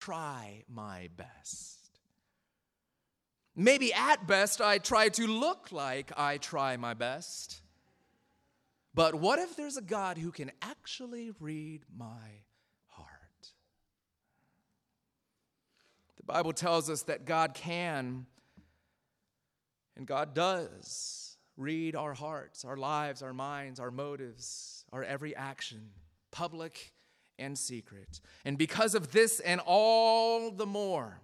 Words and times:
try 0.00 0.64
my 0.68 1.08
best. 1.16 1.78
Maybe 3.54 3.92
at 3.92 4.26
best 4.26 4.60
I 4.60 4.78
try 4.78 5.10
to 5.10 5.26
look 5.26 5.70
like 5.70 6.12
I 6.16 6.38
try 6.38 6.76
my 6.76 6.94
best. 6.94 7.60
But 8.94 9.14
what 9.14 9.38
if 9.38 9.54
there's 9.56 9.76
a 9.76 9.82
God 9.82 10.18
who 10.18 10.32
can 10.32 10.50
actually 10.62 11.30
read 11.38 11.82
my 11.96 12.42
heart? 12.86 13.52
The 16.16 16.24
Bible 16.24 16.52
tells 16.52 16.90
us 16.90 17.02
that 17.02 17.24
God 17.24 17.54
can 17.54 18.26
and 19.96 20.06
God 20.06 20.34
does 20.34 21.36
read 21.58 21.94
our 21.94 22.14
hearts, 22.14 22.64
our 22.64 22.76
lives, 22.76 23.22
our 23.22 23.34
minds, 23.34 23.78
our 23.78 23.90
motives, 23.90 24.84
our 24.92 25.04
every 25.04 25.36
action, 25.36 25.90
public 26.30 26.94
and 27.40 27.58
secret. 27.58 28.20
And 28.44 28.56
because 28.56 28.94
of 28.94 29.10
this 29.10 29.40
and 29.40 29.60
all 29.64 30.52
the 30.52 30.66
more, 30.66 31.20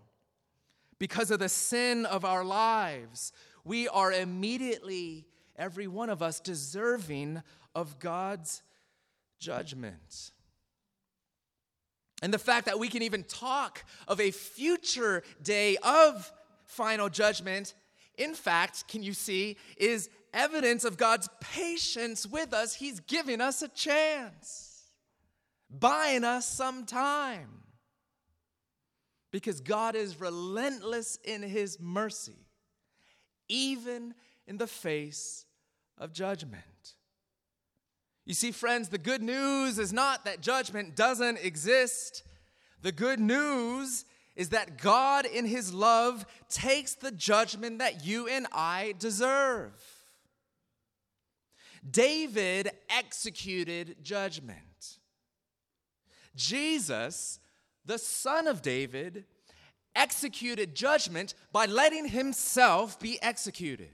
because 0.98 1.30
of 1.30 1.38
the 1.38 1.48
sin 1.48 2.06
of 2.06 2.24
our 2.24 2.44
lives, 2.44 3.32
we 3.64 3.86
are 3.88 4.12
immediately, 4.12 5.26
every 5.56 5.86
one 5.86 6.10
of 6.10 6.22
us, 6.22 6.40
deserving 6.40 7.42
of 7.74 7.98
God's 7.98 8.62
judgment. 9.38 10.32
And 12.22 12.32
the 12.32 12.38
fact 12.38 12.66
that 12.66 12.78
we 12.78 12.88
can 12.88 13.02
even 13.02 13.24
talk 13.24 13.84
of 14.08 14.20
a 14.20 14.30
future 14.30 15.22
day 15.42 15.76
of 15.82 16.32
final 16.64 17.10
judgment, 17.10 17.74
in 18.16 18.34
fact, 18.34 18.88
can 18.88 19.02
you 19.02 19.12
see, 19.12 19.58
is 19.76 20.08
evidence 20.32 20.84
of 20.84 20.96
God's 20.96 21.28
patience 21.40 22.26
with 22.26 22.52
us. 22.52 22.74
He's 22.74 23.00
giving 23.00 23.40
us 23.40 23.62
a 23.62 23.68
chance, 23.68 24.75
buying 25.70 26.24
us 26.24 26.46
some 26.46 26.84
time 26.84 27.62
because 29.30 29.60
God 29.60 29.94
is 29.94 30.20
relentless 30.20 31.18
in 31.24 31.42
his 31.42 31.78
mercy, 31.80 32.46
even 33.48 34.14
in 34.46 34.56
the 34.56 34.66
face 34.66 35.44
of 35.98 36.12
judgment. 36.12 36.62
You 38.24 38.34
see, 38.34 38.50
friends, 38.50 38.88
the 38.88 38.98
good 38.98 39.22
news 39.22 39.78
is 39.78 39.92
not 39.92 40.24
that 40.24 40.40
judgment 40.40 40.96
doesn't 40.96 41.38
exist. 41.38 42.24
The 42.82 42.92
good 42.92 43.20
news 43.20 44.04
is 44.34 44.50
that 44.50 44.78
God, 44.78 45.26
in 45.26 45.46
his 45.46 45.72
love, 45.72 46.26
takes 46.48 46.94
the 46.94 47.12
judgment 47.12 47.78
that 47.78 48.04
you 48.04 48.28
and 48.28 48.46
I 48.52 48.94
deserve. 48.98 49.72
David 51.88 52.70
executed 52.90 53.96
judgment. 54.02 54.58
Jesus 56.36 57.40
the 57.86 57.98
son 57.98 58.46
of 58.46 58.62
David, 58.62 59.24
executed 59.94 60.74
judgment 60.74 61.34
by 61.52 61.64
letting 61.64 62.08
himself 62.08 63.00
be 63.00 63.20
executed. 63.22 63.90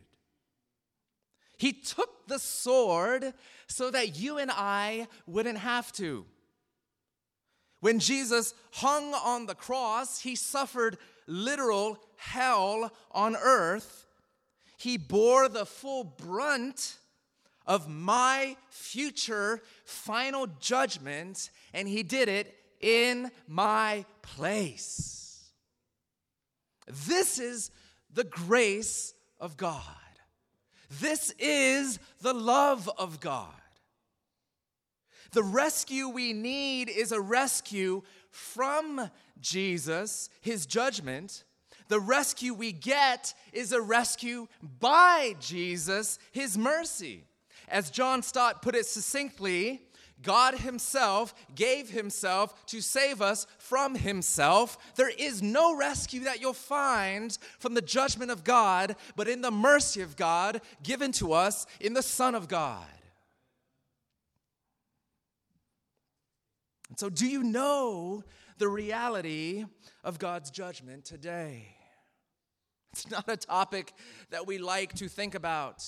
He 1.58 1.72
took 1.72 2.26
the 2.26 2.40
sword 2.40 3.34
so 3.68 3.90
that 3.90 4.18
you 4.18 4.38
and 4.38 4.50
I 4.50 5.06
wouldn't 5.26 5.58
have 5.58 5.92
to. 5.92 6.24
When 7.80 8.00
Jesus 8.00 8.54
hung 8.72 9.14
on 9.14 9.46
the 9.46 9.54
cross, 9.54 10.20
he 10.20 10.34
suffered 10.34 10.98
literal 11.26 11.98
hell 12.16 12.90
on 13.12 13.36
earth. 13.36 14.06
He 14.76 14.96
bore 14.96 15.48
the 15.48 15.66
full 15.66 16.02
brunt 16.02 16.96
of 17.66 17.88
my 17.88 18.56
future 18.68 19.60
final 19.84 20.46
judgment, 20.60 21.50
and 21.72 21.88
he 21.88 22.02
did 22.02 22.28
it 22.28 22.54
in 22.80 23.30
my 23.46 24.04
place. 24.22 25.50
This 27.06 27.38
is 27.38 27.70
the 28.12 28.24
grace 28.24 29.14
of 29.38 29.56
God. 29.56 29.80
This 31.00 31.32
is 31.38 31.98
the 32.20 32.34
love 32.34 32.90
of 32.98 33.20
God. 33.20 33.48
The 35.32 35.42
rescue 35.42 36.08
we 36.08 36.34
need 36.34 36.90
is 36.90 37.10
a 37.10 37.20
rescue 37.20 38.02
from 38.30 39.10
Jesus, 39.40 40.28
his 40.42 40.66
judgment. 40.66 41.44
The 41.88 42.00
rescue 42.00 42.52
we 42.52 42.72
get 42.72 43.32
is 43.52 43.72
a 43.72 43.80
rescue 43.80 44.48
by 44.80 45.36
Jesus, 45.40 46.18
his 46.32 46.58
mercy. 46.58 47.24
As 47.68 47.90
John 47.90 48.22
Stott 48.22 48.62
put 48.62 48.74
it 48.74 48.86
succinctly, 48.86 49.82
God 50.22 50.54
Himself 50.54 51.34
gave 51.54 51.90
Himself 51.90 52.66
to 52.66 52.80
save 52.80 53.20
us 53.20 53.46
from 53.58 53.94
Himself. 53.94 54.78
There 54.96 55.10
is 55.10 55.42
no 55.42 55.76
rescue 55.76 56.24
that 56.24 56.40
you'll 56.40 56.52
find 56.52 57.36
from 57.58 57.74
the 57.74 57.82
judgment 57.82 58.30
of 58.30 58.44
God, 58.44 58.96
but 59.16 59.28
in 59.28 59.40
the 59.40 59.50
mercy 59.50 60.00
of 60.00 60.16
God 60.16 60.60
given 60.82 61.12
to 61.12 61.32
us 61.32 61.66
in 61.80 61.94
the 61.94 62.02
Son 62.02 62.34
of 62.34 62.48
God. 62.48 62.86
And 66.88 66.98
so, 66.98 67.08
do 67.08 67.26
you 67.26 67.42
know 67.42 68.22
the 68.58 68.68
reality 68.68 69.64
of 70.04 70.18
God's 70.18 70.50
judgment 70.50 71.04
today? 71.04 71.76
It's 72.92 73.10
not 73.10 73.24
a 73.28 73.36
topic 73.38 73.94
that 74.30 74.46
we 74.46 74.58
like 74.58 74.92
to 74.96 75.08
think 75.08 75.34
about. 75.34 75.82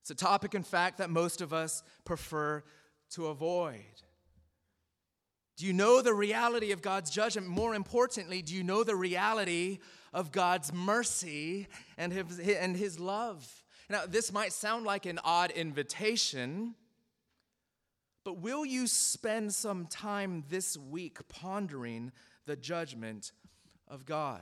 It's 0.00 0.10
a 0.10 0.14
topic, 0.14 0.54
in 0.54 0.62
fact, 0.62 0.98
that 0.98 1.10
most 1.10 1.40
of 1.40 1.52
us 1.52 1.82
prefer 2.04 2.62
to 3.10 3.26
avoid. 3.26 3.84
Do 5.56 5.66
you 5.66 5.72
know 5.72 6.00
the 6.00 6.14
reality 6.14 6.72
of 6.72 6.80
God's 6.80 7.10
judgment? 7.10 7.46
More 7.46 7.74
importantly, 7.74 8.40
do 8.40 8.54
you 8.54 8.62
know 8.62 8.82
the 8.82 8.96
reality 8.96 9.80
of 10.12 10.32
God's 10.32 10.72
mercy 10.72 11.66
and 11.98 12.12
his, 12.12 12.38
and 12.38 12.76
his 12.76 12.98
love? 12.98 13.62
Now, 13.90 14.04
this 14.08 14.32
might 14.32 14.52
sound 14.52 14.86
like 14.86 15.04
an 15.04 15.18
odd 15.22 15.50
invitation, 15.50 16.76
but 18.24 18.38
will 18.38 18.64
you 18.64 18.86
spend 18.86 19.52
some 19.52 19.86
time 19.86 20.44
this 20.48 20.78
week 20.78 21.18
pondering 21.28 22.12
the 22.46 22.56
judgment 22.56 23.32
of 23.86 24.06
God? 24.06 24.40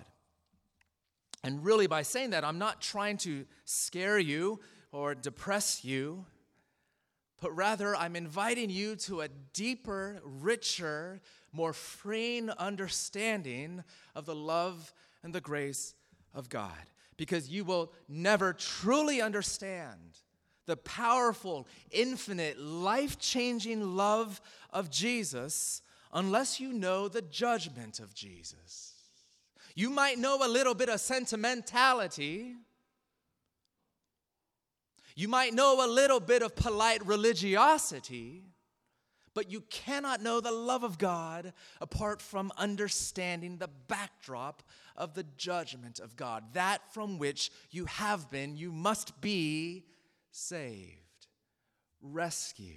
And 1.43 1.65
really, 1.65 1.87
by 1.87 2.03
saying 2.03 2.31
that, 2.31 2.45
I'm 2.45 2.59
not 2.59 2.81
trying 2.81 3.17
to 3.19 3.47
scare 3.65 4.19
you 4.19 4.61
or 4.93 5.15
depress 5.15 5.85
you, 5.85 6.25
but 7.41 7.55
rather 7.55 7.95
I'm 7.95 8.17
inviting 8.17 8.71
you 8.71 8.97
to 8.97 9.21
a 9.21 9.29
deeper, 9.29 10.21
richer, 10.25 11.21
more 11.53 11.73
freeing 11.73 12.51
understanding 12.51 13.85
of 14.15 14.27
the 14.27 14.35
love 14.35 14.93
and 15.23 15.33
the 15.33 15.41
grace 15.41 15.95
of 16.35 16.49
God. 16.49 16.73
Because 17.17 17.49
you 17.49 17.65
will 17.65 17.93
never 18.09 18.53
truly 18.53 19.21
understand 19.21 20.19
the 20.67 20.77
powerful, 20.77 21.67
infinite, 21.91 22.59
life 22.61 23.19
changing 23.19 23.97
love 23.97 24.41
of 24.71 24.91
Jesus 24.91 25.83
unless 26.13 26.61
you 26.61 26.73
know 26.73 27.09
the 27.09 27.23
judgment 27.23 27.99
of 28.01 28.15
Jesus. 28.15 28.95
You 29.75 29.91
might 29.91 30.19
know 30.19 30.45
a 30.45 30.49
little 30.49 30.75
bit 30.75 30.89
of 30.89 31.01
sentimentality 31.01 32.55
you 35.19 35.27
might 35.27 35.53
know 35.53 35.85
a 35.85 35.91
little 35.91 36.21
bit 36.21 36.43
of 36.43 36.55
polite 36.55 37.05
religiosity, 37.05 38.45
but 39.35 39.51
you 39.51 39.63
cannot 39.63 40.23
know 40.23 40.41
the 40.41 40.53
love 40.53 40.85
of 40.85 40.97
God 40.97 41.55
apart 41.81 42.23
from 42.23 42.53
understanding 42.57 43.57
the 43.57 43.69
backdrop 43.89 44.63
of 44.95 45.15
the 45.15 45.25
judgment 45.37 45.99
of 45.99 46.15
God, 46.15 46.45
that 46.53 46.95
from 46.95 47.19
which 47.19 47.51
you 47.73 47.87
have 47.87 48.31
been, 48.31 48.57
you 48.57 48.71
must 48.71 49.21
be 49.21 49.87
saved, 50.31 51.27
rescued. 52.01 52.77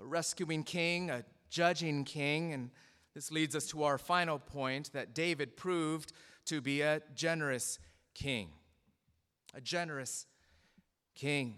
A 0.00 0.04
rescuing 0.04 0.64
king, 0.64 1.10
a 1.10 1.24
judging 1.48 2.02
king, 2.02 2.52
and 2.52 2.70
this 3.14 3.30
leads 3.30 3.54
us 3.54 3.66
to 3.68 3.84
our 3.84 3.98
final 3.98 4.40
point 4.40 4.92
that 4.94 5.14
David 5.14 5.56
proved 5.56 6.12
to 6.46 6.60
be 6.60 6.80
a 6.80 7.02
generous 7.14 7.78
king 8.14 8.50
a 9.56 9.60
generous 9.60 10.26
king. 11.14 11.56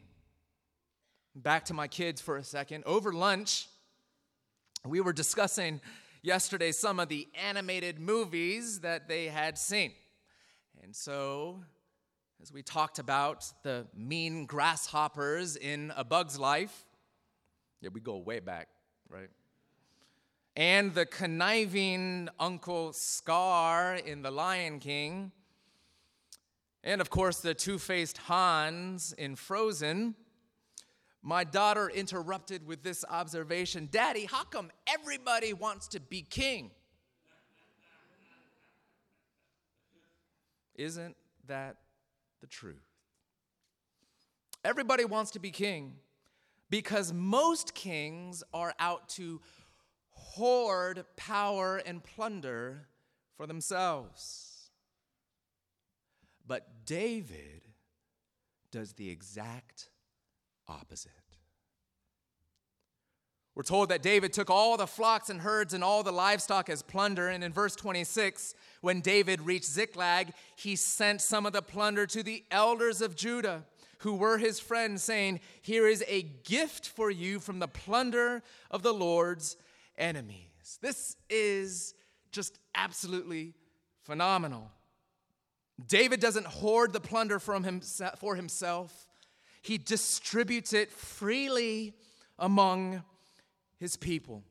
Back 1.34 1.64
to 1.66 1.74
my 1.74 1.88
kids 1.88 2.20
for 2.20 2.36
a 2.36 2.44
second. 2.44 2.84
Over 2.86 3.12
lunch, 3.12 3.66
we 4.84 5.00
were 5.00 5.12
discussing 5.12 5.80
yesterday 6.22 6.70
some 6.70 7.00
of 7.00 7.08
the 7.08 7.26
animated 7.34 7.98
movies 7.98 8.80
that 8.80 9.08
they 9.08 9.26
had 9.26 9.58
seen. 9.58 9.92
And 10.82 10.94
so, 10.94 11.60
as 12.40 12.52
we 12.52 12.62
talked 12.62 13.00
about 13.00 13.52
the 13.64 13.88
mean 13.96 14.46
grasshoppers 14.46 15.56
in 15.56 15.92
A 15.96 16.04
Bug's 16.04 16.38
Life, 16.38 16.84
yeah, 17.80 17.90
we 17.92 18.00
go 18.00 18.18
way 18.18 18.38
back, 18.38 18.68
right? 19.10 19.30
And 20.54 20.94
the 20.94 21.04
conniving 21.04 22.28
Uncle 22.38 22.92
Scar 22.92 23.96
in 23.96 24.22
The 24.22 24.30
Lion 24.30 24.78
King, 24.78 25.32
and 26.88 27.02
of 27.02 27.10
course, 27.10 27.40
the 27.40 27.52
two 27.52 27.78
faced 27.78 28.16
Hans 28.16 29.12
in 29.12 29.36
Frozen. 29.36 30.14
My 31.20 31.44
daughter 31.44 31.90
interrupted 31.90 32.66
with 32.66 32.82
this 32.82 33.04
observation 33.10 33.90
Daddy, 33.92 34.24
how 34.24 34.44
come 34.44 34.70
everybody 34.86 35.52
wants 35.52 35.88
to 35.88 36.00
be 36.00 36.22
king? 36.22 36.70
Isn't 40.76 41.14
that 41.46 41.76
the 42.40 42.46
truth? 42.46 42.88
Everybody 44.64 45.04
wants 45.04 45.32
to 45.32 45.38
be 45.38 45.50
king 45.50 45.92
because 46.70 47.12
most 47.12 47.74
kings 47.74 48.42
are 48.54 48.72
out 48.78 49.10
to 49.10 49.42
hoard 50.08 51.04
power 51.16 51.82
and 51.84 52.02
plunder 52.02 52.88
for 53.36 53.46
themselves. 53.46 54.47
But 56.48 56.86
David 56.86 57.68
does 58.72 58.94
the 58.94 59.10
exact 59.10 59.90
opposite. 60.66 61.12
We're 63.54 63.64
told 63.64 63.88
that 63.88 64.02
David 64.02 64.32
took 64.32 64.50
all 64.50 64.76
the 64.76 64.86
flocks 64.86 65.30
and 65.30 65.40
herds 65.40 65.74
and 65.74 65.82
all 65.82 66.04
the 66.04 66.12
livestock 66.12 66.70
as 66.70 66.80
plunder. 66.80 67.28
And 67.28 67.42
in 67.42 67.52
verse 67.52 67.74
26, 67.74 68.54
when 68.82 69.00
David 69.00 69.40
reached 69.40 69.66
Ziklag, 69.66 70.32
he 70.54 70.76
sent 70.76 71.20
some 71.20 71.44
of 71.44 71.52
the 71.52 71.60
plunder 71.60 72.06
to 72.06 72.22
the 72.22 72.44
elders 72.52 73.02
of 73.02 73.16
Judah, 73.16 73.64
who 73.98 74.14
were 74.14 74.38
his 74.38 74.60
friends, 74.60 75.02
saying, 75.02 75.40
Here 75.60 75.88
is 75.88 76.04
a 76.06 76.22
gift 76.22 76.86
for 76.88 77.10
you 77.10 77.40
from 77.40 77.58
the 77.58 77.66
plunder 77.66 78.44
of 78.70 78.84
the 78.84 78.94
Lord's 78.94 79.56
enemies. 79.96 80.78
This 80.80 81.16
is 81.28 81.94
just 82.30 82.60
absolutely 82.76 83.54
phenomenal. 84.04 84.70
David 85.86 86.20
doesn't 86.20 86.46
hoard 86.46 86.92
the 86.92 87.00
plunder 87.00 87.38
from 87.38 87.64
himself, 87.64 88.18
for 88.18 88.34
himself, 88.34 89.06
he 89.62 89.78
distributes 89.78 90.72
it 90.72 90.90
freely 90.90 91.94
among 92.38 93.02
his 93.78 93.96
people. 93.96 94.42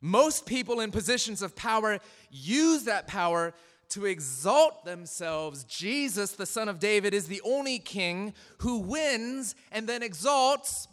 Most 0.00 0.46
people 0.46 0.80
in 0.80 0.90
positions 0.90 1.42
of 1.42 1.54
power 1.54 2.00
use 2.30 2.84
that 2.84 3.06
power 3.06 3.54
to 3.90 4.06
exalt 4.06 4.84
themselves. 4.84 5.64
Jesus, 5.64 6.32
the 6.32 6.46
son 6.46 6.68
of 6.68 6.78
David, 6.78 7.14
is 7.14 7.28
the 7.28 7.42
only 7.44 7.78
king 7.78 8.34
who 8.58 8.78
wins 8.78 9.54
and 9.70 9.88
then 9.88 10.02
exalts 10.02 10.88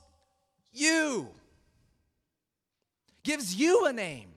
you, 0.72 1.30
gives 3.24 3.56
you 3.56 3.86
a 3.86 3.94
name, 3.94 4.30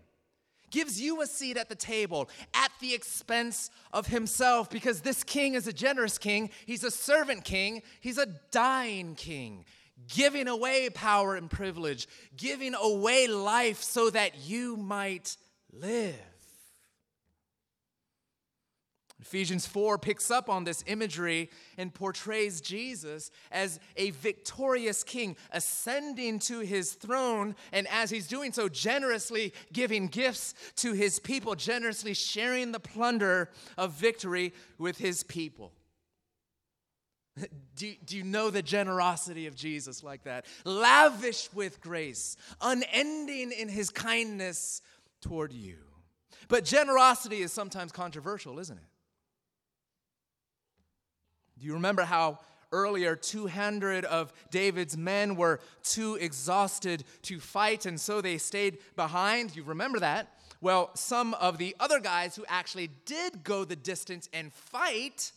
gives 0.72 1.00
you 1.00 1.22
a 1.22 1.26
seat 1.26 1.56
at 1.56 1.68
the 1.68 1.76
table 1.76 2.28
at 2.54 2.72
the 2.80 2.92
expense 2.92 3.70
of 3.92 4.08
himself 4.08 4.68
because 4.68 5.02
this 5.02 5.22
king 5.22 5.54
is 5.54 5.68
a 5.68 5.72
generous 5.72 6.18
king. 6.18 6.50
He's 6.66 6.82
a 6.82 6.90
servant 6.90 7.44
king, 7.44 7.82
he's 8.00 8.18
a 8.18 8.26
dying 8.50 9.14
king 9.14 9.64
giving 10.08 10.48
away 10.48 10.90
power 10.90 11.36
and 11.36 11.48
privilege, 11.48 12.08
giving 12.36 12.74
away 12.74 13.28
life 13.28 13.82
so 13.82 14.10
that 14.10 14.32
you 14.44 14.76
might 14.76 15.36
live. 15.72 16.31
Ephesians 19.22 19.68
4 19.68 19.98
picks 19.98 20.32
up 20.32 20.50
on 20.50 20.64
this 20.64 20.82
imagery 20.88 21.48
and 21.78 21.94
portrays 21.94 22.60
Jesus 22.60 23.30
as 23.52 23.78
a 23.96 24.10
victorious 24.10 25.04
king 25.04 25.36
ascending 25.52 26.40
to 26.40 26.58
his 26.58 26.94
throne, 26.94 27.54
and 27.70 27.86
as 27.86 28.10
he's 28.10 28.26
doing 28.26 28.52
so, 28.52 28.68
generously 28.68 29.54
giving 29.72 30.08
gifts 30.08 30.54
to 30.74 30.92
his 30.92 31.20
people, 31.20 31.54
generously 31.54 32.14
sharing 32.14 32.72
the 32.72 32.80
plunder 32.80 33.48
of 33.78 33.92
victory 33.92 34.52
with 34.76 34.98
his 34.98 35.22
people. 35.22 35.72
Do, 37.76 37.94
do 38.04 38.16
you 38.16 38.24
know 38.24 38.50
the 38.50 38.60
generosity 38.60 39.46
of 39.46 39.54
Jesus 39.54 40.02
like 40.02 40.24
that? 40.24 40.44
Lavish 40.64 41.48
with 41.54 41.80
grace, 41.80 42.36
unending 42.60 43.52
in 43.52 43.68
his 43.68 43.88
kindness 43.88 44.82
toward 45.22 45.52
you. 45.52 45.78
But 46.48 46.64
generosity 46.64 47.40
is 47.40 47.52
sometimes 47.52 47.92
controversial, 47.92 48.58
isn't 48.58 48.76
it? 48.76 48.91
Do 51.58 51.66
you 51.66 51.74
remember 51.74 52.02
how 52.02 52.38
earlier 52.72 53.14
200 53.14 54.04
of 54.04 54.32
David's 54.50 54.96
men 54.96 55.36
were 55.36 55.60
too 55.82 56.16
exhausted 56.16 57.04
to 57.22 57.38
fight 57.38 57.86
and 57.86 58.00
so 58.00 58.20
they 58.20 58.38
stayed 58.38 58.78
behind? 58.96 59.54
You 59.54 59.62
remember 59.62 60.00
that? 60.00 60.28
Well, 60.60 60.90
some 60.94 61.34
of 61.34 61.58
the 61.58 61.76
other 61.80 62.00
guys 62.00 62.36
who 62.36 62.44
actually 62.48 62.88
did 63.04 63.44
go 63.44 63.64
the 63.64 63.76
distance 63.76 64.28
and 64.32 64.52
fight 64.52 65.32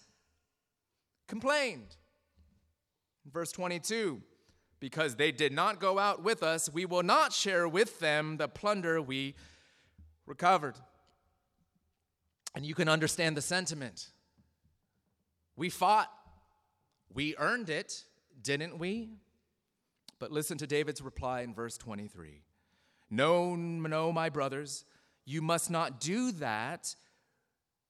complained. 1.27 1.95
Verse 3.31 3.51
22 3.51 4.21
Because 4.79 5.15
they 5.15 5.31
did 5.31 5.51
not 5.51 5.79
go 5.79 5.97
out 5.97 6.23
with 6.23 6.44
us, 6.44 6.69
we 6.71 6.85
will 6.85 7.03
not 7.03 7.33
share 7.33 7.68
with 7.68 8.00
them 8.00 8.38
the 8.38 8.47
plunder 8.47 9.01
we 9.01 9.35
recovered. 10.25 10.75
And 12.56 12.65
you 12.65 12.75
can 12.75 12.88
understand 12.88 13.35
the 13.35 13.41
sentiment. 13.41 14.11
We 15.56 15.69
fought, 15.69 16.12
we 17.13 17.36
earned 17.38 17.69
it, 17.69 18.04
didn't 18.42 18.78
we? 18.78 19.10
But 20.19 20.31
listen 20.31 20.57
to 20.60 20.68
David's 20.68 21.02
reply 21.02 21.42
in 21.42 21.54
verse 21.54 21.78
23 21.78 22.42
No, 23.10 23.56
no, 23.56 24.12
my 24.12 24.30
brothers, 24.30 24.86
you 25.25 25.42
must 25.42 25.72
not 25.72 26.00
do 26.00 26.31
that 26.34 26.96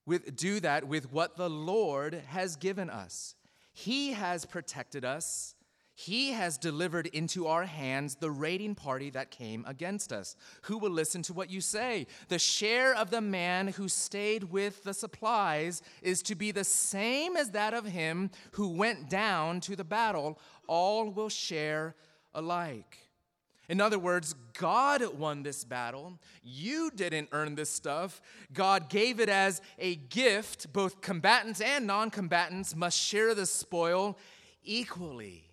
with, 0.06 0.36
do 0.36 0.60
that 0.60 0.88
with 0.88 1.12
what 1.12 1.38
the 1.38 1.50
Lord 1.50 2.22
has 2.28 2.56
given 2.56 2.90
us. 2.90 3.36
He 3.74 4.14
has 4.14 4.46
protected 4.46 5.04
us. 5.04 5.55
He 5.97 6.33
has 6.33 6.57
delivered 6.57 7.07
into 7.07 7.47
our 7.47 7.63
hands 7.63 8.15
the 8.15 8.30
raiding 8.30 8.75
party 8.75 9.09
that 9.12 9.31
came 9.31 9.63
against 9.65 10.12
us. 10.12 10.36
Who 10.63 10.77
will 10.77 10.92
listen 10.92 11.21
to 11.24 11.33
what 11.33 11.50
you 11.50 11.62
say? 11.62 12.07
The 12.27 12.38
share 12.38 12.94
of 12.94 13.12
the 13.12 13.21
man 13.21 13.69
who 13.69 13.88
stayed 13.88 14.44
with 14.44 14.83
the 14.83 14.94
supplies 14.94 15.81
is 16.01 16.21
to 16.24 16.36
be 16.36 16.51
the 16.51 16.65
same 16.65 17.38
as 17.38 17.51
that 17.51 17.74
of 17.74 17.86
him 17.86 18.30
who 18.51 18.68
went 18.68 19.09
down 19.09 19.62
to 19.62 19.77
the 19.77 19.86
battle. 19.86 20.38
All 20.68 21.09
will 21.09 21.30
share 21.30 21.95
alike. 22.33 22.97
In 23.69 23.80
other 23.80 23.97
words, 23.97 24.36
God 24.59 25.18
won 25.18 25.44
this 25.44 25.63
battle. 25.63 26.19
You 26.44 26.92
didn't 26.94 27.30
earn 27.31 27.56
this 27.56 27.69
stuff. 27.69 28.21
God 28.53 28.89
gave 28.89 29.21
it 29.21 29.30
as 29.30 29.62
a 29.80 29.95
gift. 29.95 30.74
Both 30.74 31.00
combatants 31.00 31.62
and 31.62 31.88
non 31.88 32.09
combatants 32.09 32.75
must 32.75 33.00
share 33.00 33.33
the 33.33 33.45
spoil 33.45 34.18
equally. 34.62 35.45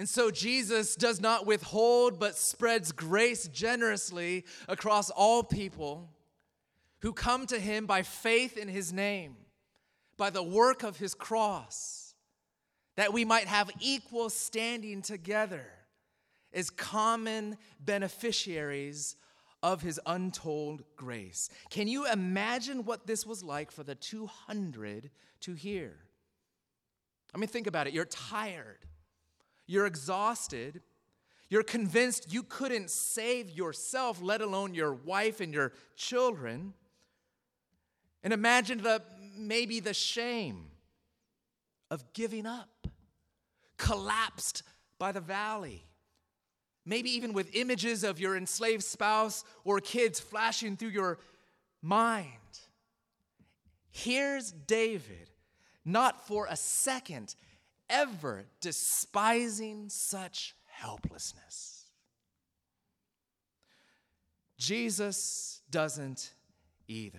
And 0.00 0.08
so 0.08 0.30
Jesus 0.30 0.96
does 0.96 1.20
not 1.20 1.44
withhold, 1.44 2.18
but 2.18 2.38
spreads 2.38 2.90
grace 2.90 3.46
generously 3.48 4.46
across 4.66 5.10
all 5.10 5.42
people 5.42 6.08
who 7.00 7.12
come 7.12 7.46
to 7.48 7.60
him 7.60 7.84
by 7.84 8.00
faith 8.00 8.56
in 8.56 8.66
his 8.66 8.94
name, 8.94 9.36
by 10.16 10.30
the 10.30 10.42
work 10.42 10.84
of 10.84 10.96
his 10.96 11.12
cross, 11.12 12.14
that 12.96 13.12
we 13.12 13.26
might 13.26 13.46
have 13.46 13.70
equal 13.78 14.30
standing 14.30 15.02
together 15.02 15.66
as 16.54 16.70
common 16.70 17.58
beneficiaries 17.78 19.16
of 19.62 19.82
his 19.82 20.00
untold 20.06 20.82
grace. 20.96 21.50
Can 21.68 21.88
you 21.88 22.10
imagine 22.10 22.86
what 22.86 23.06
this 23.06 23.26
was 23.26 23.44
like 23.44 23.70
for 23.70 23.82
the 23.82 23.96
200 23.96 25.10
to 25.40 25.52
hear? 25.52 25.92
I 27.34 27.38
mean, 27.38 27.48
think 27.48 27.66
about 27.66 27.86
it. 27.86 27.92
You're 27.92 28.06
tired, 28.06 28.78
you're 29.70 29.86
exhausted, 29.86 30.80
you're 31.48 31.62
convinced 31.62 32.32
you 32.32 32.42
couldn't 32.42 32.90
save 32.90 33.50
yourself, 33.50 34.20
let 34.22 34.40
alone 34.40 34.74
your 34.74 34.92
wife 34.92 35.40
and 35.40 35.52
your 35.52 35.72
children. 35.96 36.74
And 38.22 38.32
imagine 38.32 38.82
the 38.82 39.02
maybe 39.36 39.80
the 39.80 39.94
shame 39.94 40.66
of 41.90 42.12
giving 42.12 42.46
up, 42.46 42.86
collapsed 43.76 44.62
by 44.98 45.12
the 45.12 45.20
valley 45.20 45.84
maybe 46.84 47.10
even 47.10 47.32
with 47.32 47.54
images 47.54 48.04
of 48.04 48.18
your 48.18 48.36
enslaved 48.36 48.82
spouse 48.82 49.44
or 49.64 49.80
kids 49.80 50.18
flashing 50.18 50.76
through 50.76 50.88
your 50.88 51.18
mind. 51.82 52.26
Here's 53.90 54.50
David, 54.50 55.30
not 55.84 56.26
for 56.26 56.46
a 56.48 56.56
second 56.56 57.34
ever 57.90 58.44
despising 58.60 59.88
such 59.88 60.54
helplessness. 60.66 61.84
Jesus 64.56 65.60
doesn't 65.70 66.32
either. 66.88 67.18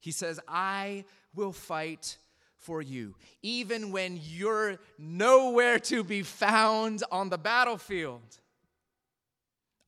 He 0.00 0.10
says, 0.10 0.40
I 0.48 1.04
will 1.34 1.52
fight 1.52 2.18
for 2.56 2.80
you, 2.80 3.14
even 3.42 3.90
when 3.90 4.18
you're 4.22 4.78
nowhere 4.98 5.78
to 5.80 6.04
be 6.04 6.22
found 6.22 7.02
on 7.10 7.28
the 7.28 7.38
battlefield. 7.38 8.38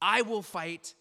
I 0.03 0.23
will 0.23 0.43
fight 0.43 0.95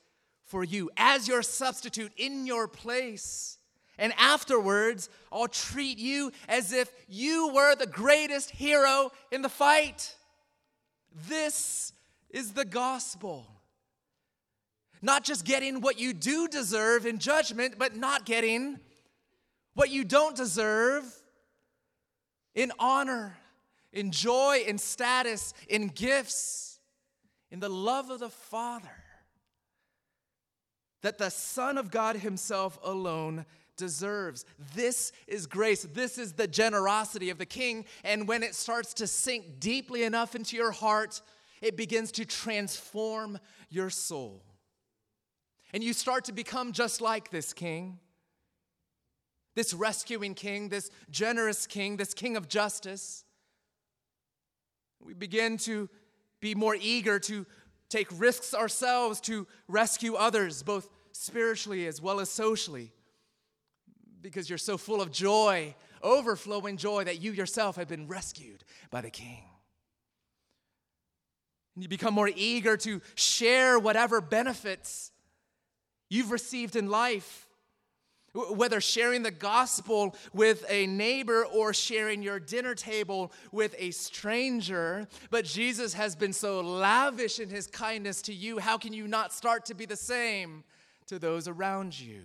for 0.46 0.63
you 0.63 0.91
as 0.98 1.27
your 1.27 1.41
substitute 1.41 2.12
in 2.17 2.46
your 2.46 2.67
place. 2.67 3.58
And 3.97 4.13
afterwards, 4.17 5.09
I'll 5.31 5.47
treat 5.47 5.97
you 5.97 6.31
as 6.47 6.73
if 6.73 6.91
you 7.07 7.50
were 7.53 7.75
the 7.75 7.88
greatest 7.88 8.51
hero 8.51 9.12
in 9.31 9.41
the 9.41 9.50
fight. 9.50 10.15
This 11.27 11.93
is 12.29 12.53
the 12.53 12.65
gospel. 12.65 13.45
Not 15.01 15.23
just 15.23 15.45
getting 15.45 15.81
what 15.81 16.00
you 16.00 16.13
do 16.13 16.47
deserve 16.47 17.05
in 17.05 17.19
judgment, 17.19 17.75
but 17.77 17.95
not 17.95 18.25
getting 18.25 18.79
what 19.75 19.89
you 19.89 20.03
don't 20.03 20.35
deserve 20.35 21.05
in 22.55 22.71
honor, 22.79 23.38
in 23.91 24.12
joy, 24.12 24.63
in 24.65 24.77
status, 24.77 25.53
in 25.67 25.88
gifts, 25.88 26.79
in 27.51 27.59
the 27.59 27.69
love 27.69 28.09
of 28.09 28.19
the 28.19 28.29
Father 28.29 29.03
that 31.03 31.17
the 31.17 31.29
Son 31.29 31.77
of 31.77 31.91
God 31.91 32.15
Himself 32.15 32.79
alone 32.83 33.45
deserves. 33.77 34.46
This 34.75 35.12
is 35.27 35.48
grace. 35.48 35.84
This 35.84 36.18
is 36.18 36.34
the 36.34 36.48
generosity 36.48 37.30
of 37.30 37.38
the 37.38 37.46
King. 37.46 37.86
And 38.03 38.27
when 38.27 38.44
it 38.44 38.56
starts 38.56 38.94
to 38.96 39.08
sink 39.08 39.60
deeply 39.60 40.03
enough 40.03 40.36
into 40.36 40.56
your 40.56 40.72
heart, 40.72 41.22
it 41.62 41.77
begins 41.77 42.12
to 42.13 42.25
transform 42.25 43.39
your 43.70 43.89
soul. 43.89 44.44
And 45.74 45.84
you 45.84 45.94
start 45.94 46.25
to 46.25 46.34
become 46.34 46.72
just 46.72 47.01
like 47.01 47.32
this 47.32 47.53
King. 47.53 48.00
This 49.56 49.74
rescuing 49.74 50.34
king, 50.34 50.70
this 50.70 50.89
generous 51.12 51.68
king, 51.68 51.98
this 51.98 52.15
king 52.15 52.36
of 52.36 52.48
justice. 52.48 53.24
We 55.00 55.13
begin 55.13 55.58
to 55.58 55.89
be 56.39 56.56
more 56.56 56.75
eager 56.75 57.20
to 57.20 57.46
take 57.88 58.08
risks 58.20 58.56
ourselves 58.56 59.22
to 59.22 59.46
rescue 59.68 60.15
others, 60.15 60.63
both 60.63 60.89
spiritually 61.12 61.86
as 61.86 62.01
well 62.01 62.20
as 62.20 62.30
socially 62.30 62.92
because 64.24 64.50
you're 64.50 64.58
so 64.58 64.77
full 64.77 65.01
of 65.01 65.12
joy, 65.12 65.75
overflowing 66.01 66.77
joy, 66.77 67.03
that 67.03 67.22
you 67.22 67.32
yourself 67.32 67.75
have 67.75 67.88
been 67.88 68.08
rescued 68.08 68.63
by 68.89 69.01
the 69.01 69.12
King. 69.12 69.44
And 71.75 71.84
you 71.84 71.89
become 71.89 72.13
more 72.13 72.30
eager 72.34 72.77
to 72.77 73.01
share 73.15 73.77
whatever 73.77 74.22
benefits 74.22 75.12
you've 76.10 76.32
received 76.32 76.75
in 76.75 76.89
life, 76.89 77.48
whether 78.34 78.80
sharing 78.82 79.24
the 79.24 79.32
gospel 79.32 80.15
with 80.34 80.65
a 80.70 80.88
neighbor 80.88 81.46
or 81.46 81.74
sharing 81.74 82.24
your 82.24 82.39
dinner 82.39 82.74
table 82.74 83.32
with 83.51 83.75
a 83.77 83.92
stranger. 83.92 85.08
But 85.30 85.46
Jesus 85.46 85.94
has 85.94 86.15
been 86.15 86.34
so 86.34 86.62
lavish 86.62 87.39
in 87.39 87.50
his 87.50 87.68
kindness 87.68 88.22
to 88.24 88.34
you. 88.34 88.60
How 88.60 88.77
can 88.77 88.94
you 88.94 89.08
not 89.08 89.34
start 89.34 89.65
to 89.65 89.75
be 89.75 89.86
the 89.86 89.96
same 89.96 90.63
to 91.08 91.20
those 91.20 91.48
around 91.48 92.00
you? 92.00 92.24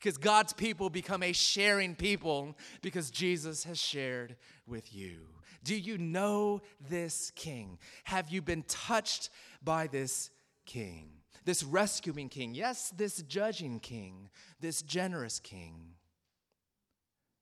Because 0.00 0.16
God's 0.16 0.54
people 0.54 0.88
become 0.88 1.22
a 1.22 1.32
sharing 1.32 1.94
people 1.94 2.56
because 2.80 3.10
Jesus 3.10 3.64
has 3.64 3.78
shared 3.78 4.36
with 4.66 4.94
you. 4.94 5.26
Do 5.62 5.76
you 5.76 5.98
know 5.98 6.62
this 6.88 7.30
king? 7.36 7.78
Have 8.04 8.30
you 8.30 8.40
been 8.40 8.62
touched 8.62 9.28
by 9.62 9.88
this 9.88 10.30
king? 10.64 11.10
This 11.44 11.62
rescuing 11.62 12.30
king? 12.30 12.54
Yes, 12.54 12.90
this 12.96 13.20
judging 13.22 13.78
king, 13.78 14.30
this 14.58 14.80
generous 14.80 15.38
king. 15.38 15.96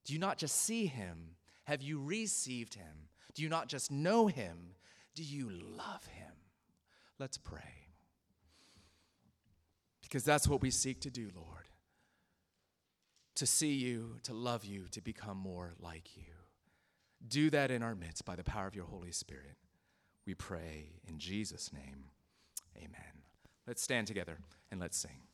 Do 0.03 0.11
you 0.11 0.19
not 0.19 0.37
just 0.37 0.61
see 0.61 0.85
him? 0.85 1.35
Have 1.63 1.81
you 1.81 2.03
received 2.03 2.73
him? 2.73 3.07
Do 3.35 3.41
you 3.41 3.47
not 3.47 3.69
just 3.69 3.89
know 3.89 4.27
him? 4.27 4.75
Do 5.15 5.23
you 5.23 5.49
love 5.49 6.05
him? 6.07 6.33
Let's 7.19 7.37
pray. 7.37 7.87
Because 10.01 10.25
that's 10.25 10.47
what 10.47 10.61
we 10.61 10.71
seek 10.71 10.99
to 11.01 11.09
do, 11.09 11.29
Lord 11.33 11.68
to 13.39 13.45
see 13.45 13.71
you, 13.71 14.17
to 14.21 14.33
love 14.33 14.65
you, 14.65 14.83
to 14.91 14.99
become 14.99 15.37
more 15.37 15.73
like 15.79 16.17
you. 16.17 16.33
Do 17.25 17.49
that 17.51 17.71
in 17.71 17.81
our 17.81 17.95
midst 17.95 18.25
by 18.25 18.35
the 18.35 18.43
power 18.43 18.67
of 18.67 18.75
your 18.75 18.83
Holy 18.83 19.13
Spirit. 19.13 19.55
We 20.27 20.33
pray 20.33 20.99
in 21.07 21.19
Jesus' 21.19 21.71
name. 21.71 22.11
Amen. 22.75 23.23
Let's 23.65 23.81
stand 23.81 24.07
together 24.07 24.39
and 24.69 24.81
let's 24.81 24.97
sing. 24.97 25.28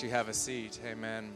You 0.00 0.10
have 0.10 0.28
a 0.28 0.32
seat? 0.32 0.78
Amen. 0.86 1.32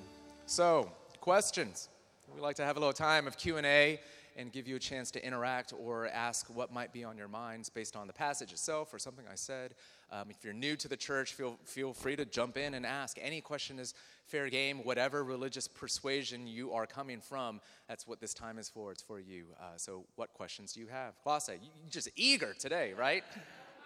So, 0.46 0.90
questions. 1.20 1.88
We 2.32 2.40
like 2.40 2.56
to 2.56 2.64
have 2.64 2.76
a 2.76 2.80
little 2.80 2.92
time 2.92 3.26
of 3.26 3.36
Q&A 3.36 4.00
and 4.36 4.52
give 4.52 4.68
you 4.68 4.76
a 4.76 4.78
chance 4.78 5.10
to 5.10 5.26
interact 5.26 5.74
or 5.78 6.06
ask 6.08 6.48
what 6.48 6.72
might 6.72 6.92
be 6.92 7.04
on 7.04 7.18
your 7.18 7.28
minds 7.28 7.68
based 7.68 7.96
on 7.96 8.06
the 8.06 8.12
passage 8.12 8.52
itself 8.52 8.94
or 8.94 8.98
something 8.98 9.24
I 9.30 9.34
said. 9.34 9.74
Um, 10.12 10.30
if 10.30 10.44
you're 10.44 10.54
new 10.54 10.76
to 10.76 10.88
the 10.88 10.96
church, 10.96 11.34
feel, 11.34 11.58
feel 11.64 11.92
free 11.92 12.16
to 12.16 12.24
jump 12.24 12.56
in 12.56 12.74
and 12.74 12.86
ask. 12.86 13.18
Any 13.20 13.40
question 13.40 13.78
is 13.78 13.94
fair 14.24 14.48
game, 14.48 14.78
whatever 14.84 15.24
religious 15.24 15.66
persuasion 15.66 16.46
you 16.46 16.72
are 16.72 16.86
coming 16.86 17.20
from, 17.20 17.60
that's 17.88 18.06
what 18.06 18.20
this 18.20 18.32
time 18.32 18.58
is 18.58 18.68
for. 18.68 18.92
It's 18.92 19.02
for 19.02 19.18
you. 19.18 19.46
Uh, 19.60 19.76
so, 19.76 20.04
what 20.14 20.32
questions 20.32 20.72
do 20.72 20.80
you 20.80 20.86
have? 20.86 21.14
Klasse, 21.24 21.58
you, 21.62 21.70
just 21.90 22.08
eager 22.16 22.54
today, 22.58 22.94
right? 22.96 23.24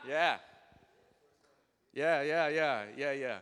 Yeah, 0.08 0.38
yeah, 2.22 2.22
yeah, 2.22 2.48
yeah, 2.96 2.96
yeah. 2.96 3.12
Yeah. 3.12 3.38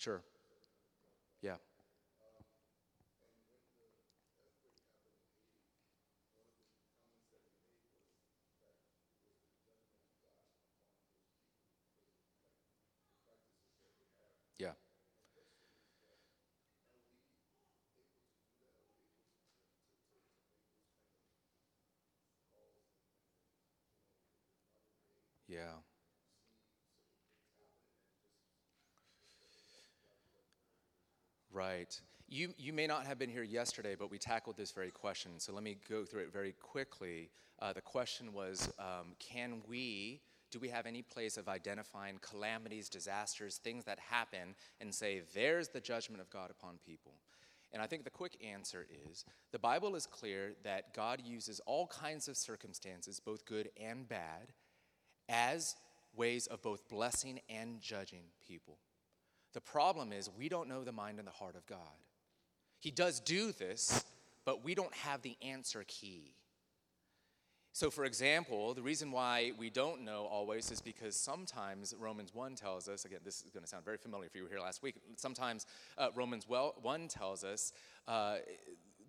Sure. 0.00 0.24
Yeah. 1.42 1.56
Yeah. 14.58 14.72
Yeah. 25.48 25.80
Right. 31.60 32.00
You, 32.26 32.54
you 32.56 32.72
may 32.72 32.86
not 32.86 33.04
have 33.04 33.18
been 33.18 33.28
here 33.28 33.42
yesterday, 33.42 33.94
but 33.94 34.10
we 34.10 34.16
tackled 34.16 34.56
this 34.56 34.72
very 34.72 34.90
question. 34.90 35.32
So 35.36 35.52
let 35.52 35.62
me 35.62 35.76
go 35.90 36.06
through 36.06 36.22
it 36.22 36.32
very 36.32 36.52
quickly. 36.52 37.28
Uh, 37.60 37.74
the 37.74 37.82
question 37.82 38.32
was 38.32 38.72
um, 38.78 39.08
Can 39.18 39.60
we, 39.68 40.22
do 40.50 40.58
we 40.58 40.70
have 40.70 40.86
any 40.86 41.02
place 41.02 41.36
of 41.36 41.50
identifying 41.50 42.18
calamities, 42.22 42.88
disasters, 42.88 43.58
things 43.58 43.84
that 43.84 43.98
happen, 43.98 44.54
and 44.80 44.94
say, 44.94 45.20
there's 45.34 45.68
the 45.68 45.82
judgment 45.82 46.22
of 46.22 46.30
God 46.30 46.50
upon 46.50 46.78
people? 46.86 47.12
And 47.74 47.82
I 47.82 47.86
think 47.86 48.04
the 48.04 48.10
quick 48.10 48.38
answer 48.42 48.86
is 49.10 49.26
the 49.52 49.58
Bible 49.58 49.94
is 49.96 50.06
clear 50.06 50.54
that 50.64 50.94
God 50.94 51.20
uses 51.22 51.60
all 51.66 51.88
kinds 51.88 52.26
of 52.26 52.38
circumstances, 52.38 53.20
both 53.20 53.44
good 53.44 53.68
and 53.78 54.08
bad, 54.08 54.54
as 55.28 55.76
ways 56.16 56.46
of 56.46 56.62
both 56.62 56.88
blessing 56.88 57.38
and 57.50 57.82
judging 57.82 58.22
people. 58.48 58.78
The 59.52 59.60
problem 59.60 60.12
is 60.12 60.30
we 60.36 60.48
don't 60.48 60.68
know 60.68 60.84
the 60.84 60.92
mind 60.92 61.18
and 61.18 61.26
the 61.26 61.32
heart 61.32 61.56
of 61.56 61.66
God. 61.66 61.78
He 62.78 62.90
does 62.90 63.20
do 63.20 63.52
this, 63.52 64.04
but 64.44 64.64
we 64.64 64.74
don't 64.74 64.94
have 64.94 65.22
the 65.22 65.36
answer 65.42 65.84
key. 65.86 66.34
So, 67.72 67.88
for 67.88 68.04
example, 68.04 68.74
the 68.74 68.82
reason 68.82 69.12
why 69.12 69.52
we 69.56 69.70
don't 69.70 70.02
know 70.02 70.26
always 70.26 70.70
is 70.72 70.80
because 70.80 71.14
sometimes 71.14 71.94
Romans 71.98 72.34
1 72.34 72.56
tells 72.56 72.88
us, 72.88 73.04
again, 73.04 73.20
this 73.24 73.42
is 73.42 73.50
going 73.50 73.62
to 73.62 73.68
sound 73.68 73.84
very 73.84 73.96
familiar 73.96 74.26
if 74.26 74.34
you 74.34 74.42
were 74.42 74.48
here 74.48 74.60
last 74.60 74.82
week. 74.82 74.96
Sometimes 75.16 75.66
uh, 75.96 76.08
Romans 76.14 76.48
1 76.48 77.08
tells 77.08 77.44
us 77.44 77.72
uh, 78.08 78.38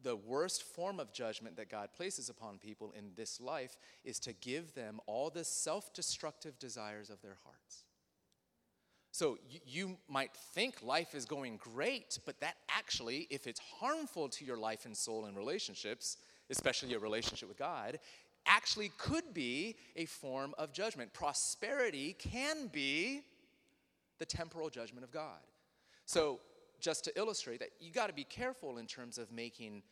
the 0.04 0.16
worst 0.16 0.64
form 0.64 1.00
of 1.00 1.12
judgment 1.12 1.56
that 1.58 1.70
God 1.70 1.90
places 1.96 2.30
upon 2.30 2.60
people 2.60 2.94
in 2.98 3.12
this 3.16 3.42
life 3.42 3.78
is 4.04 4.20
to 4.20 4.34
give 4.34 4.74
them 4.74 5.00
all 5.08 5.30
the 5.30 5.44
self 5.44 5.92
destructive 5.94 6.60
desires 6.60 7.10
of 7.10 7.22
their 7.22 7.38
hearts. 7.44 7.86
So 9.12 9.38
you, 9.50 9.60
you 9.66 9.98
might 10.08 10.34
think 10.34 10.82
life 10.82 11.14
is 11.14 11.26
going 11.26 11.58
great, 11.58 12.18
but 12.26 12.40
that 12.40 12.56
actually, 12.70 13.28
if 13.30 13.46
it's 13.46 13.60
harmful 13.60 14.30
to 14.30 14.46
your 14.46 14.58
life 14.58 14.86
and 14.86 14.96
soul 14.96 15.26
and 15.26 15.36
relationships, 15.36 16.18
especially 16.50 16.90
your 16.90 17.02
relationship 17.02 17.50
with 17.50 17.58
God, 17.58 18.00
actually 18.46 18.92
could 18.98 19.34
be 19.34 19.76
a 19.96 20.06
form 20.06 20.54
of 20.58 20.72
judgment. 20.72 21.14
Prosperity 21.14 22.16
can 22.18 22.68
be 22.68 23.22
the 24.20 24.26
temporal 24.26 24.70
judgment 24.70 25.04
of 25.04 25.12
God. 25.12 25.40
So, 26.06 26.40
just 26.80 27.04
to 27.04 27.18
illustrate 27.18 27.60
that, 27.60 27.70
you 27.80 27.92
got 27.92 28.08
to 28.08 28.14
be 28.14 28.24
careful 28.24 28.80
in 28.80 28.88
terms 28.88 29.20
of 29.20 29.32
making 29.32 29.84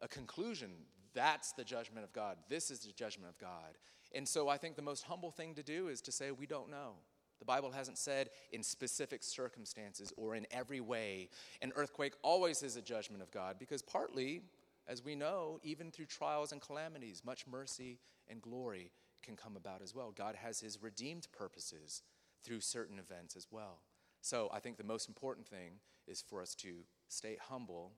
a 0.00 0.06
conclusion. 0.06 0.70
That's 1.12 1.52
the 1.52 1.64
judgment 1.64 2.04
of 2.04 2.12
God. 2.12 2.36
This 2.48 2.70
is 2.70 2.80
the 2.80 2.92
judgment 2.92 3.30
of 3.30 3.38
God. 3.38 3.76
And 4.14 4.28
so, 4.28 4.48
I 4.48 4.56
think 4.58 4.76
the 4.76 4.82
most 4.82 5.04
humble 5.04 5.30
thing 5.30 5.54
to 5.54 5.62
do 5.62 5.88
is 5.88 6.00
to 6.02 6.12
say, 6.12 6.30
we 6.30 6.46
don't 6.46 6.70
know. 6.70 6.92
The 7.38 7.44
Bible 7.44 7.70
hasn't 7.70 7.98
said 7.98 8.30
in 8.52 8.62
specific 8.62 9.22
circumstances 9.22 10.12
or 10.16 10.34
in 10.34 10.46
every 10.50 10.80
way. 10.80 11.28
An 11.60 11.72
earthquake 11.76 12.14
always 12.22 12.62
is 12.62 12.76
a 12.76 12.82
judgment 12.82 13.22
of 13.22 13.30
God 13.30 13.56
because, 13.58 13.82
partly, 13.82 14.42
as 14.88 15.04
we 15.04 15.14
know, 15.14 15.60
even 15.62 15.90
through 15.90 16.06
trials 16.06 16.52
and 16.52 16.60
calamities, 16.60 17.22
much 17.24 17.46
mercy 17.46 17.98
and 18.28 18.40
glory 18.40 18.90
can 19.22 19.36
come 19.36 19.56
about 19.56 19.82
as 19.82 19.94
well. 19.94 20.12
God 20.16 20.36
has 20.36 20.60
his 20.60 20.82
redeemed 20.82 21.26
purposes 21.36 22.02
through 22.42 22.60
certain 22.60 22.98
events 22.98 23.36
as 23.36 23.48
well. 23.50 23.80
So 24.20 24.48
I 24.52 24.60
think 24.60 24.76
the 24.76 24.84
most 24.84 25.08
important 25.08 25.46
thing 25.46 25.80
is 26.06 26.22
for 26.22 26.40
us 26.40 26.54
to 26.56 26.84
stay 27.08 27.36
humble, 27.40 27.92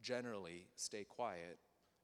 generally 0.00 0.68
stay 0.76 1.04
quiet, 1.04 1.58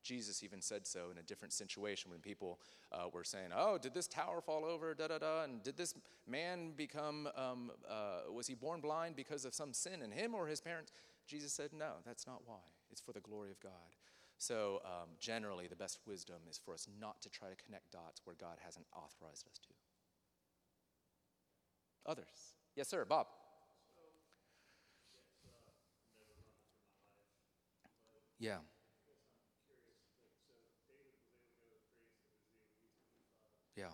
Jesus 0.05 0.45
even 0.45 0.61
said 0.61 0.87
so 0.87 1.11
in 1.11 1.19
a 1.19 1.23
different 1.23 1.53
situation 1.53 2.11
when 2.11 2.21
people 2.21 2.61
uh, 2.93 3.09
were 3.13 3.25
saying, 3.25 3.49
Oh, 3.57 3.79
did 3.79 3.95
this 3.95 4.07
tower 4.07 4.41
fall 4.41 4.65
over? 4.65 4.95
Da 4.95 5.09
da 5.09 5.19
da. 5.19 5.43
And 5.43 5.63
did 5.63 5.77
this 5.77 5.95
man 6.29 6.73
become, 6.77 7.29
um, 7.37 7.73
uh, 7.89 8.31
was 8.33 8.47
he 8.47 8.55
born 8.55 8.81
blind 8.81 9.17
because 9.17 9.45
of 9.45 9.55
some 9.55 9.73
sin 9.73 10.03
in 10.03 10.13
him 10.13 10.35
or 10.35 10.47
his 10.47 10.61
parents? 10.61 10.93
Jesus 11.27 11.53
said, 11.53 11.71
No, 11.73 11.95
that's 12.07 12.27
not 12.27 12.43
why. 12.47 12.61
It's 12.93 13.01
for 13.01 13.13
the 13.13 13.21
glory 13.21 13.51
of 13.51 13.59
God. 13.61 13.73
So, 14.39 14.83
um, 14.85 15.09
generally, 15.19 15.69
the 15.69 15.77
best 15.77 16.01
wisdom 16.07 16.37
is 16.51 16.59
for 16.59 16.75
us 16.75 16.87
not 17.01 17.23
to 17.23 17.31
try 17.31 17.49
to 17.49 17.57
connect 17.57 17.93
dots 17.93 18.21
where 18.25 18.37
God 18.39 18.59
hasn't 18.65 18.87
authorized 18.95 19.47
us 19.47 19.59
to. 19.59 19.69
Others? 22.07 22.55
Yes, 22.77 22.89
sir, 22.89 23.05
Bob. 23.05 23.29
Yeah. 28.39 28.59
Yeah. 33.77 33.87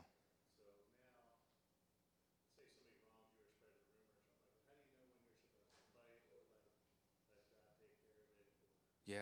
Yeah. 9.06 9.16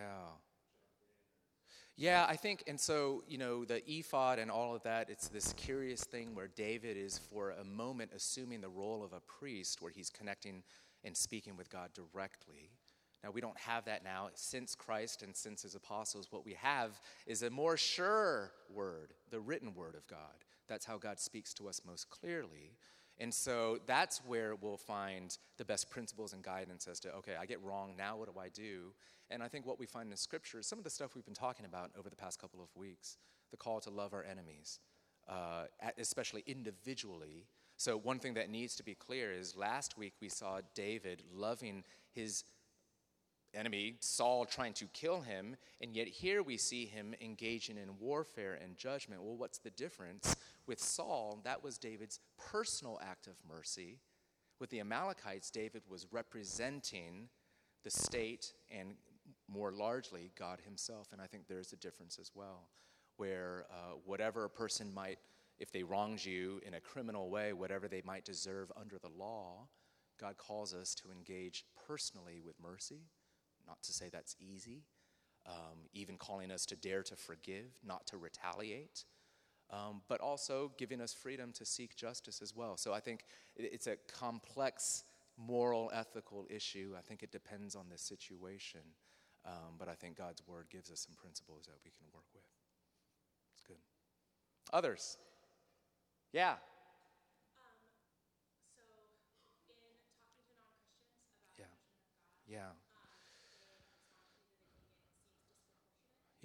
Yeah, 1.95 2.25
I 2.29 2.37
think, 2.37 2.63
and 2.67 2.79
so, 2.79 3.23
you 3.27 3.37
know, 3.37 3.65
the 3.65 3.81
ephod 3.85 4.39
and 4.39 4.49
all 4.49 4.73
of 4.73 4.83
that, 4.83 5.09
it's 5.09 5.27
this 5.27 5.51
curious 5.53 6.03
thing 6.05 6.33
where 6.33 6.47
David 6.47 6.95
is 6.95 7.17
for 7.17 7.51
a 7.51 7.63
moment 7.65 8.11
assuming 8.15 8.61
the 8.61 8.69
role 8.69 9.03
of 9.03 9.11
a 9.11 9.19
priest 9.19 9.81
where 9.81 9.91
he's 9.91 10.09
connecting 10.09 10.63
and 11.03 11.17
speaking 11.17 11.57
with 11.57 11.69
God 11.69 11.89
directly. 11.93 12.69
Now, 13.21 13.31
we 13.31 13.41
don't 13.41 13.57
have 13.57 13.83
that 13.85 14.05
now. 14.05 14.29
Since 14.35 14.75
Christ 14.75 15.23
and 15.23 15.35
since 15.35 15.63
his 15.63 15.75
apostles, 15.75 16.27
what 16.31 16.45
we 16.45 16.53
have 16.53 17.01
is 17.27 17.43
a 17.43 17.49
more 17.49 17.75
sure 17.75 18.51
word, 18.73 19.13
the 19.29 19.41
written 19.41 19.73
word 19.75 19.95
of 19.95 20.07
God. 20.07 20.45
That's 20.69 20.85
how 20.85 20.97
God 20.97 21.19
speaks 21.19 21.53
to 21.55 21.67
us 21.67 21.81
most 21.85 22.09
clearly. 22.09 22.77
And 23.19 23.33
so 23.33 23.79
that's 23.85 24.21
where 24.25 24.55
we'll 24.55 24.77
find 24.77 25.37
the 25.57 25.65
best 25.65 25.89
principles 25.89 26.31
and 26.31 26.41
guidance 26.41 26.87
as 26.87 27.01
to, 27.01 27.11
okay, 27.15 27.33
I 27.39 27.45
get 27.45 27.61
wrong, 27.61 27.95
now 27.97 28.15
what 28.15 28.33
do 28.33 28.39
I 28.39 28.47
do? 28.47 28.93
And 29.29 29.43
I 29.43 29.47
think 29.49 29.65
what 29.65 29.77
we 29.77 29.85
find 29.85 30.09
in 30.09 30.17
Scripture 30.17 30.59
is 30.59 30.67
some 30.67 30.77
of 30.77 30.85
the 30.85 30.89
stuff 30.89 31.15
we've 31.15 31.25
been 31.25 31.33
talking 31.33 31.65
about 31.65 31.91
over 31.99 32.09
the 32.09 32.15
past 32.15 32.39
couple 32.39 32.61
of 32.61 32.69
weeks 32.75 33.17
the 33.51 33.57
call 33.57 33.79
to 33.81 33.89
love 33.89 34.13
our 34.13 34.23
enemies, 34.23 34.79
uh, 35.27 35.63
especially 35.97 36.43
individually. 36.45 37.45
So, 37.77 37.97
one 37.97 38.19
thing 38.19 38.33
that 38.35 38.49
needs 38.49 38.75
to 38.75 38.83
be 38.83 38.93
clear 38.93 39.31
is 39.31 39.55
last 39.55 39.97
week 39.97 40.13
we 40.21 40.29
saw 40.29 40.59
David 40.75 41.23
loving 41.33 41.83
his 42.11 42.43
enemy, 43.53 43.95
Saul, 43.99 44.45
trying 44.45 44.73
to 44.73 44.85
kill 44.87 45.21
him, 45.21 45.55
and 45.81 45.95
yet 45.95 46.07
here 46.07 46.43
we 46.43 46.57
see 46.57 46.85
him 46.85 47.15
engaging 47.21 47.77
in 47.77 47.97
warfare 47.99 48.59
and 48.61 48.77
judgment. 48.77 49.23
Well, 49.23 49.37
what's 49.37 49.59
the 49.59 49.71
difference? 49.71 50.35
With 50.67 50.79
Saul, 50.79 51.39
that 51.43 51.63
was 51.63 51.77
David's 51.77 52.19
personal 52.37 52.99
act 53.03 53.27
of 53.27 53.33
mercy. 53.47 53.97
With 54.59 54.69
the 54.69 54.79
Amalekites, 54.81 55.49
David 55.49 55.83
was 55.89 56.07
representing 56.11 57.29
the 57.83 57.89
state 57.89 58.53
and 58.69 58.95
more 59.47 59.71
largely 59.71 60.31
God 60.37 60.59
himself. 60.63 61.07
And 61.11 61.21
I 61.21 61.27
think 61.27 61.47
there's 61.47 61.73
a 61.73 61.77
difference 61.77 62.19
as 62.19 62.31
well, 62.35 62.67
where 63.17 63.65
uh, 63.71 63.95
whatever 64.05 64.45
a 64.45 64.49
person 64.49 64.93
might, 64.93 65.17
if 65.59 65.71
they 65.71 65.83
wronged 65.83 66.23
you 66.23 66.61
in 66.65 66.73
a 66.73 66.79
criminal 66.79 67.29
way, 67.29 67.53
whatever 67.53 67.87
they 67.87 68.01
might 68.05 68.25
deserve 68.25 68.71
under 68.79 68.97
the 68.99 69.09
law, 69.09 69.67
God 70.19 70.37
calls 70.37 70.73
us 70.73 70.93
to 70.95 71.11
engage 71.11 71.65
personally 71.87 72.41
with 72.45 72.55
mercy. 72.61 73.03
Not 73.69 73.83
to 73.83 73.93
say 73.93 74.09
that's 74.11 74.35
easy. 74.39 74.81
Um, 75.45 75.87
even 75.93 76.17
calling 76.17 76.51
us 76.51 76.65
to 76.65 76.75
dare 76.75 77.03
to 77.03 77.15
forgive, 77.15 77.65
not 77.85 78.05
to 78.07 78.17
retaliate, 78.17 79.05
um, 79.71 80.01
but 80.09 80.19
also 80.19 80.71
giving 80.77 80.99
us 81.01 81.13
freedom 81.13 81.53
to 81.53 81.65
seek 81.65 81.95
justice 81.95 82.41
as 82.41 82.55
well. 82.55 82.75
So 82.77 82.93
I 82.93 82.99
think 82.99 83.21
it's 83.55 83.87
a 83.87 83.95
complex 84.11 85.03
moral, 85.37 85.91
ethical 85.93 86.45
issue. 86.49 86.93
I 86.97 87.01
think 87.01 87.23
it 87.23 87.31
depends 87.31 87.75
on 87.75 87.85
the 87.89 87.97
situation. 87.97 88.81
Um, 89.45 89.75
but 89.77 89.87
I 89.87 89.93
think 89.93 90.17
God's 90.17 90.41
word 90.45 90.65
gives 90.69 90.91
us 90.91 90.99
some 91.07 91.15
principles 91.15 91.65
that 91.67 91.77
we 91.85 91.91
can 91.91 92.07
work 92.13 92.25
with. 92.33 92.43
It's 93.53 93.63
good. 93.63 93.77
Others? 94.73 95.17
Yeah. 96.33 96.55
Yeah. 102.49 102.88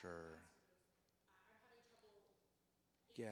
Sure. 0.00 0.40
Yeah. 3.16 3.26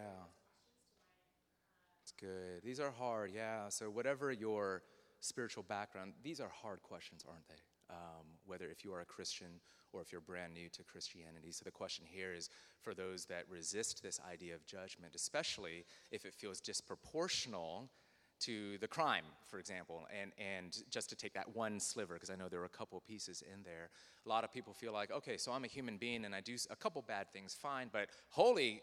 It's 2.03 2.13
good. 2.13 2.63
These 2.63 2.81
are 2.81 2.91
hard, 2.91 3.31
yeah. 3.35 3.69
So, 3.69 3.91
whatever 3.91 4.33
your 4.33 4.83
spiritual 5.21 5.63
background, 5.63 6.13
these 6.23 6.41
are 6.41 6.51
hard 6.63 6.83
questions, 6.83 7.25
aren't 7.29 7.47
they? 7.49 7.55
Um, 7.91 8.27
whether 8.47 8.67
if 8.71 8.85
you 8.85 8.93
are 8.93 9.01
a 9.01 9.07
Christian 9.07 9.61
or 9.93 10.03
if 10.03 10.13
you're 10.13 10.21
brand 10.21 10.53
new 10.53 10.69
to 10.71 10.85
Christianity. 10.85 11.53
So, 11.53 11.63
the 11.65 11.71
question 11.71 12.05
here 12.07 12.35
is 12.35 12.51
for 12.83 12.95
those 12.95 13.25
that 13.27 13.45
resist 13.49 14.03
this 14.03 14.21
idea 14.31 14.55
of 14.55 14.67
judgment, 14.67 15.15
especially 15.15 15.85
if 16.11 16.25
it 16.27 16.35
feels 16.35 16.61
disproportional 16.61 17.89
to 18.41 18.79
the 18.79 18.89
crime, 18.89 19.25
for 19.51 19.59
example, 19.59 20.07
and, 20.21 20.33
and 20.39 20.83
just 20.91 21.09
to 21.11 21.17
take 21.17 21.35
that 21.35 21.57
one 21.57 21.81
sliver, 21.81 22.15
because 22.15 22.31
I 22.31 22.37
know 22.37 22.49
there 22.49 22.61
are 22.61 22.67
a 22.67 22.69
couple 22.69 23.01
pieces 23.01 23.43
in 23.43 23.63
there. 23.63 23.91
A 24.25 24.29
lot 24.29 24.45
of 24.45 24.53
people 24.53 24.73
feel 24.73 24.93
like, 24.93 25.11
okay, 25.11 25.37
so 25.37 25.53
I'm 25.53 25.65
a 25.65 25.69
human 25.69 25.97
being 25.97 26.25
and 26.25 26.35
I 26.35 26.41
do 26.41 26.57
a 26.71 26.77
couple 26.77 27.03
bad 27.03 27.31
things, 27.33 27.55
fine, 27.55 27.89
but 27.93 28.09
holy 28.31 28.83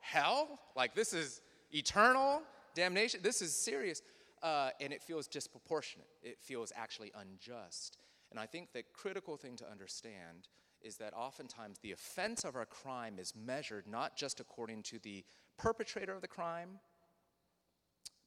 hell, 0.00 0.58
like 0.76 0.94
this 0.94 1.12
is 1.12 1.40
eternal 1.72 2.42
damnation, 2.74 3.20
this 3.22 3.42
is 3.42 3.54
serious. 3.54 4.02
Uh, 4.42 4.68
and 4.78 4.92
it 4.92 5.02
feels 5.02 5.26
disproportionate, 5.26 6.08
it 6.22 6.38
feels 6.38 6.70
actually 6.76 7.10
unjust. 7.18 7.96
And 8.30 8.38
I 8.38 8.44
think 8.44 8.72
the 8.74 8.82
critical 8.92 9.38
thing 9.38 9.56
to 9.56 9.70
understand 9.70 10.48
is 10.82 10.96
that 10.98 11.14
oftentimes 11.14 11.78
the 11.78 11.92
offense 11.92 12.44
of 12.44 12.54
our 12.54 12.66
crime 12.66 13.18
is 13.18 13.32
measured 13.34 13.86
not 13.86 14.16
just 14.16 14.40
according 14.40 14.82
to 14.82 14.98
the 14.98 15.24
perpetrator 15.56 16.12
of 16.12 16.20
the 16.20 16.28
crime, 16.28 16.78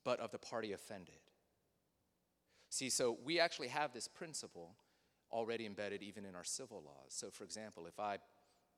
but 0.07 0.21
of 0.21 0.31
the 0.31 0.37
party 0.37 0.71
offended. 0.71 1.19
See, 2.69 2.89
so 2.89 3.17
we 3.25 3.41
actually 3.41 3.67
have 3.67 3.91
this 3.91 4.07
principle 4.07 4.77
already 5.33 5.65
embedded 5.65 6.01
even 6.01 6.23
in 6.23 6.33
our 6.33 6.45
civil 6.45 6.81
laws. 6.85 7.09
So, 7.09 7.29
for 7.29 7.43
example, 7.43 7.87
if 7.87 7.99
I 7.99 8.19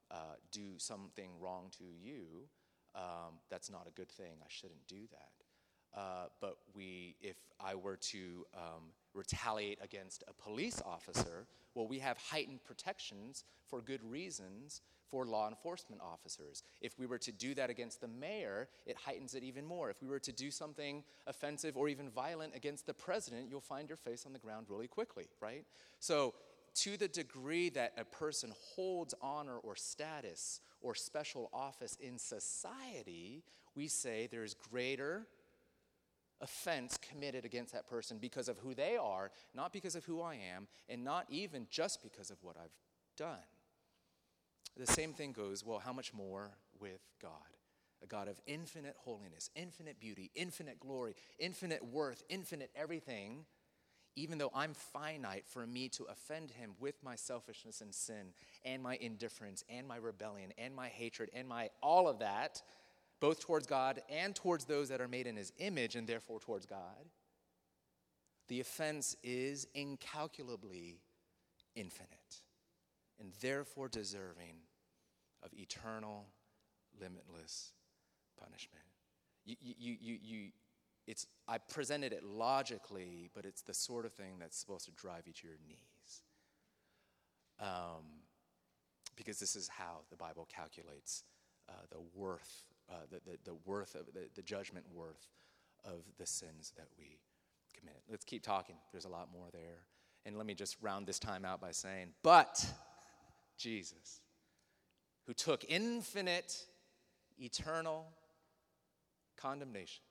uh, 0.09 0.15
do 0.51 0.79
something 0.79 1.29
wrong 1.39 1.69
to 1.77 1.83
you, 1.83 2.49
um, 2.95 3.35
that's 3.47 3.69
not 3.69 3.85
a 3.87 3.91
good 3.91 4.09
thing. 4.09 4.37
I 4.41 4.47
shouldn't 4.47 4.87
do 4.87 5.01
that. 5.11 5.48
Uh, 5.95 6.27
but 6.39 6.57
we, 6.75 7.15
if 7.21 7.37
I 7.59 7.75
were 7.75 7.97
to 7.97 8.45
um, 8.55 8.83
retaliate 9.13 9.79
against 9.81 10.23
a 10.27 10.33
police 10.33 10.81
officer, 10.85 11.47
well, 11.73 11.87
we 11.87 11.99
have 11.99 12.17
heightened 12.17 12.63
protections 12.63 13.43
for 13.69 13.81
good 13.81 14.03
reasons 14.03 14.81
for 15.09 15.25
law 15.25 15.47
enforcement 15.47 16.01
officers. 16.01 16.63
If 16.81 16.97
we 16.99 17.05
were 17.05 17.17
to 17.19 17.31
do 17.31 17.55
that 17.55 17.69
against 17.69 18.01
the 18.01 18.07
mayor, 18.07 18.69
it 18.85 18.95
heightens 18.95 19.33
it 19.33 19.43
even 19.43 19.65
more. 19.65 19.89
If 19.89 20.01
we 20.01 20.07
were 20.07 20.19
to 20.19 20.31
do 20.31 20.51
something 20.51 21.03
offensive 21.25 21.75
or 21.75 21.89
even 21.89 22.09
violent 22.09 22.55
against 22.55 22.85
the 22.85 22.93
president, 22.93 23.47
you'll 23.49 23.61
find 23.61 23.89
your 23.89 23.97
face 23.97 24.25
on 24.25 24.33
the 24.33 24.39
ground 24.39 24.67
really 24.69 24.87
quickly, 24.87 25.25
right? 25.41 25.65
So, 25.99 26.35
to 26.75 26.97
the 26.97 27.07
degree 27.07 27.69
that 27.69 27.93
a 27.97 28.05
person 28.05 28.53
holds 28.75 29.15
honor 29.21 29.57
or 29.57 29.75
status 29.75 30.61
or 30.81 30.93
special 30.93 31.49
office 31.51 31.97
in 31.99 32.19
society, 32.19 33.43
we 33.75 33.87
say 33.87 34.27
there's 34.31 34.53
greater 34.53 35.27
offense 36.41 36.97
committed 36.97 37.45
against 37.45 37.73
that 37.73 37.87
person 37.87 38.17
because 38.19 38.47
of 38.47 38.57
who 38.59 38.73
they 38.73 38.97
are, 38.97 39.31
not 39.53 39.73
because 39.73 39.95
of 39.95 40.05
who 40.05 40.21
I 40.21 40.35
am, 40.55 40.67
and 40.87 41.03
not 41.03 41.25
even 41.29 41.67
just 41.69 42.01
because 42.01 42.29
of 42.29 42.37
what 42.41 42.55
I've 42.57 42.75
done. 43.17 43.37
The 44.77 44.87
same 44.87 45.13
thing 45.13 45.33
goes, 45.33 45.65
well, 45.65 45.79
how 45.79 45.91
much 45.91 46.13
more 46.13 46.51
with 46.79 47.01
God? 47.21 47.31
A 48.01 48.07
God 48.07 48.29
of 48.29 48.39
infinite 48.47 48.95
holiness, 48.97 49.49
infinite 49.55 49.99
beauty, 49.99 50.31
infinite 50.35 50.79
glory, 50.79 51.15
infinite 51.37 51.85
worth, 51.85 52.23
infinite 52.29 52.71
everything. 52.75 53.45
Even 54.15 54.37
though 54.37 54.51
I'm 54.55 54.73
finite, 54.73 55.45
for 55.47 55.67
me 55.67 55.89
to 55.89 56.05
offend 56.05 56.51
him 56.51 56.71
with 56.79 56.95
my 57.03 57.15
selfishness 57.15 57.81
and 57.81 57.93
sin, 57.93 58.33
and 58.65 58.81
my 58.81 58.97
indifference, 58.99 59.63
and 59.69 59.87
my 59.87 59.97
rebellion, 59.97 60.51
and 60.57 60.75
my 60.75 60.87
hatred, 60.87 61.29
and 61.33 61.47
my 61.47 61.69
all 61.81 62.07
of 62.07 62.19
that, 62.19 62.61
both 63.19 63.39
towards 63.39 63.67
God 63.67 64.01
and 64.09 64.35
towards 64.35 64.65
those 64.65 64.89
that 64.89 65.01
are 65.01 65.07
made 65.07 65.27
in 65.27 65.35
his 65.35 65.51
image, 65.57 65.95
and 65.95 66.07
therefore 66.07 66.39
towards 66.39 66.65
God, 66.65 67.09
the 68.47 68.59
offense 68.59 69.15
is 69.23 69.67
incalculably 69.75 70.99
infinite, 71.75 72.41
and 73.19 73.31
therefore 73.41 73.87
deserving 73.87 74.55
of 75.43 75.49
eternal, 75.53 76.25
limitless 76.99 77.73
punishment. 78.39 78.83
You, 79.45 79.55
you, 79.61 79.97
you, 79.99 80.17
you, 80.21 80.51
it's, 81.07 81.27
I 81.47 81.57
presented 81.57 82.13
it 82.13 82.23
logically, 82.23 83.29
but 83.33 83.45
it's 83.45 83.61
the 83.61 83.73
sort 83.73 84.05
of 84.05 84.13
thing 84.13 84.33
that's 84.39 84.57
supposed 84.57 84.85
to 84.85 84.91
drive 84.91 85.23
you 85.25 85.33
to 85.33 85.47
your 85.47 85.57
knees. 85.67 86.21
Um, 87.59 88.05
because 89.15 89.39
this 89.39 89.55
is 89.55 89.67
how 89.67 90.01
the 90.09 90.15
Bible 90.15 90.47
calculates 90.53 91.23
uh, 91.67 91.73
the 91.91 91.99
worth, 92.15 92.63
uh, 92.89 92.93
the, 93.09 93.19
the, 93.31 93.37
the, 93.45 93.55
worth 93.65 93.95
of 93.95 94.05
the, 94.13 94.27
the 94.35 94.41
judgment 94.41 94.85
worth 94.93 95.27
of 95.85 96.03
the 96.17 96.25
sins 96.25 96.73
that 96.77 96.87
we 96.97 97.19
commit. 97.77 98.01
Let's 98.09 98.25
keep 98.25 98.43
talking. 98.43 98.75
There's 98.91 99.05
a 99.05 99.09
lot 99.09 99.29
more 99.31 99.47
there. 99.51 99.83
And 100.25 100.37
let 100.37 100.45
me 100.45 100.53
just 100.53 100.77
round 100.81 101.07
this 101.07 101.19
time 101.19 101.45
out 101.45 101.61
by 101.61 101.71
saying, 101.71 102.09
but 102.23 102.65
Jesus 103.57 104.21
who 105.29 105.33
took 105.35 105.63
infinite, 105.69 106.65
eternal 107.39 108.07
condemnation, 109.37 110.01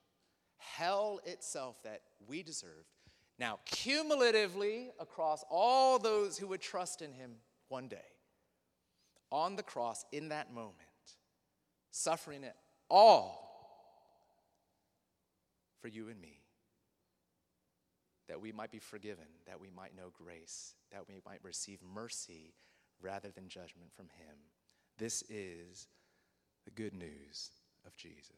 hell 0.58 1.18
itself 1.24 1.82
that 1.82 2.02
we 2.28 2.40
deserved. 2.44 2.86
Now, 3.36 3.58
cumulatively, 3.64 4.90
across 5.00 5.44
all 5.50 5.98
those 5.98 6.38
who 6.38 6.46
would 6.46 6.60
trust 6.60 7.02
in 7.02 7.12
him 7.12 7.32
one 7.68 7.88
day, 7.88 7.96
on 9.32 9.56
the 9.56 9.62
cross 9.64 10.04
in 10.12 10.28
that 10.28 10.54
moment, 10.54 10.76
suffering 11.90 12.44
it 12.44 12.54
all 12.90 13.48
for 15.80 15.88
you 15.88 16.08
and 16.08 16.20
me, 16.20 16.40
that 18.28 18.40
we 18.40 18.52
might 18.52 18.70
be 18.70 18.78
forgiven, 18.78 19.24
that 19.46 19.60
we 19.60 19.70
might 19.70 19.96
know 19.96 20.10
grace, 20.12 20.74
that 20.92 21.08
we 21.08 21.20
might 21.26 21.38
receive 21.42 21.78
mercy 21.82 22.54
rather 23.00 23.30
than 23.30 23.48
judgment 23.48 23.92
from 23.94 24.06
him. 24.06 24.36
This 24.98 25.22
is 25.30 25.88
the 26.64 26.70
good 26.70 26.94
news 26.94 27.50
of 27.86 27.96
Jesus. 27.96 28.32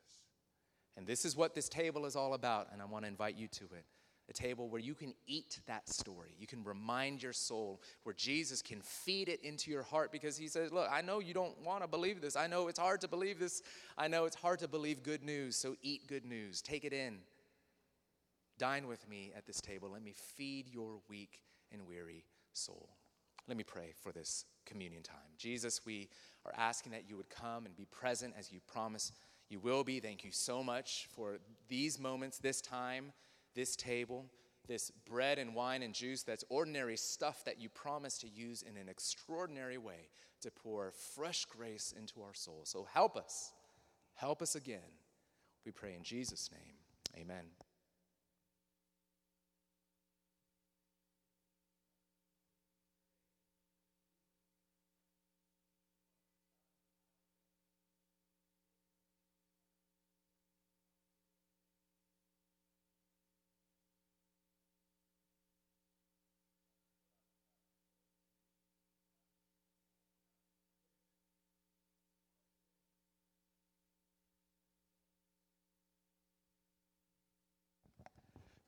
And 0.97 1.07
this 1.07 1.25
is 1.25 1.37
what 1.37 1.55
this 1.55 1.69
table 1.69 2.05
is 2.05 2.17
all 2.17 2.35
about, 2.35 2.69
and 2.73 2.83
I 2.83 2.85
want 2.85 3.05
to 3.05 3.09
invite 3.09 3.37
you 3.37 3.49
to 3.49 3.65
it. 3.65 3.85
A 4.31 4.33
table 4.33 4.69
where 4.69 4.81
you 4.81 4.95
can 4.95 5.13
eat 5.27 5.59
that 5.67 5.89
story. 5.89 6.37
You 6.39 6.47
can 6.47 6.63
remind 6.63 7.21
your 7.21 7.33
soul, 7.33 7.83
where 8.05 8.15
Jesus 8.15 8.63
can 8.63 8.81
feed 8.81 9.29
it 9.29 9.43
into 9.43 9.73
your 9.73 9.83
heart 9.83 10.13
because 10.13 10.37
he 10.37 10.47
says, 10.47 10.71
Look, 10.71 10.89
I 10.89 11.01
know 11.03 11.19
you 11.19 11.35
don't 11.35 11.61
want 11.63 11.83
to 11.83 11.89
believe 11.89 12.21
this. 12.21 12.37
I 12.37 12.47
know 12.47 12.69
it's 12.69 12.79
hard 12.79 13.01
to 13.01 13.09
believe 13.09 13.41
this. 13.41 13.61
I 13.99 14.07
know 14.07 14.27
it's 14.27 14.37
hard 14.37 14.61
to 14.61 14.69
believe 14.69 15.03
good 15.03 15.25
news. 15.25 15.57
So 15.57 15.75
eat 15.83 16.07
good 16.07 16.25
news. 16.25 16.63
Take 16.63 16.85
it 16.85 16.93
in. 16.93 17.19
Dine 18.57 18.87
with 18.87 19.09
me 19.09 19.33
at 19.37 19.47
this 19.47 19.61
table. 19.61 19.91
Let 19.91 20.05
me 20.05 20.15
feed 20.37 20.69
your 20.69 21.01
weak 21.09 21.41
and 21.73 21.87
weary 21.87 22.25
soul. 22.53 22.91
Let 23.49 23.57
me 23.57 23.65
pray 23.65 23.95
for 24.01 24.13
this 24.13 24.45
communion 24.65 25.03
time. 25.03 25.17
Jesus, 25.39 25.81
we 25.85 26.09
are 26.47 26.53
asking 26.57 26.93
that 26.93 27.09
you 27.09 27.17
would 27.17 27.31
come 27.31 27.67
and 27.67 27.75
be 27.75 27.87
present 27.87 28.35
as 28.39 28.53
you 28.53 28.61
promise 28.73 29.13
You 29.49 29.59
will 29.59 29.83
be. 29.83 29.99
Thank 29.99 30.23
you 30.23 30.31
so 30.31 30.63
much 30.63 31.09
for 31.11 31.39
these 31.69 31.99
moments, 31.99 32.39
this 32.39 32.61
time, 32.61 33.13
this 33.55 33.77
table, 33.77 34.27
this 34.67 34.91
bread 35.09 35.39
and 35.39 35.55
wine 35.55 35.83
and 35.83 35.95
juice 35.95 36.23
that's 36.23 36.45
ordinary 36.49 36.97
stuff 36.97 37.45
that 37.45 37.61
you 37.61 37.69
promise 37.69 38.19
to 38.19 38.29
use 38.29 38.63
in 38.63 38.77
an 38.77 38.89
extraordinary 38.89 39.79
way 39.79 40.09
to 40.43 40.51
pour 40.51 40.93
fresh 41.15 41.45
grace 41.45 41.93
into 41.97 42.23
our 42.23 42.35
souls. 42.35 42.69
So 42.69 42.87
help 42.93 43.17
us. 43.17 43.53
Help 44.15 44.43
us 44.43 44.55
again. 44.55 44.81
We 45.65 45.73
pray 45.73 45.95
in 45.95 46.03
Jesus' 46.03 46.51
name. 46.53 47.23
Amen. 47.23 47.45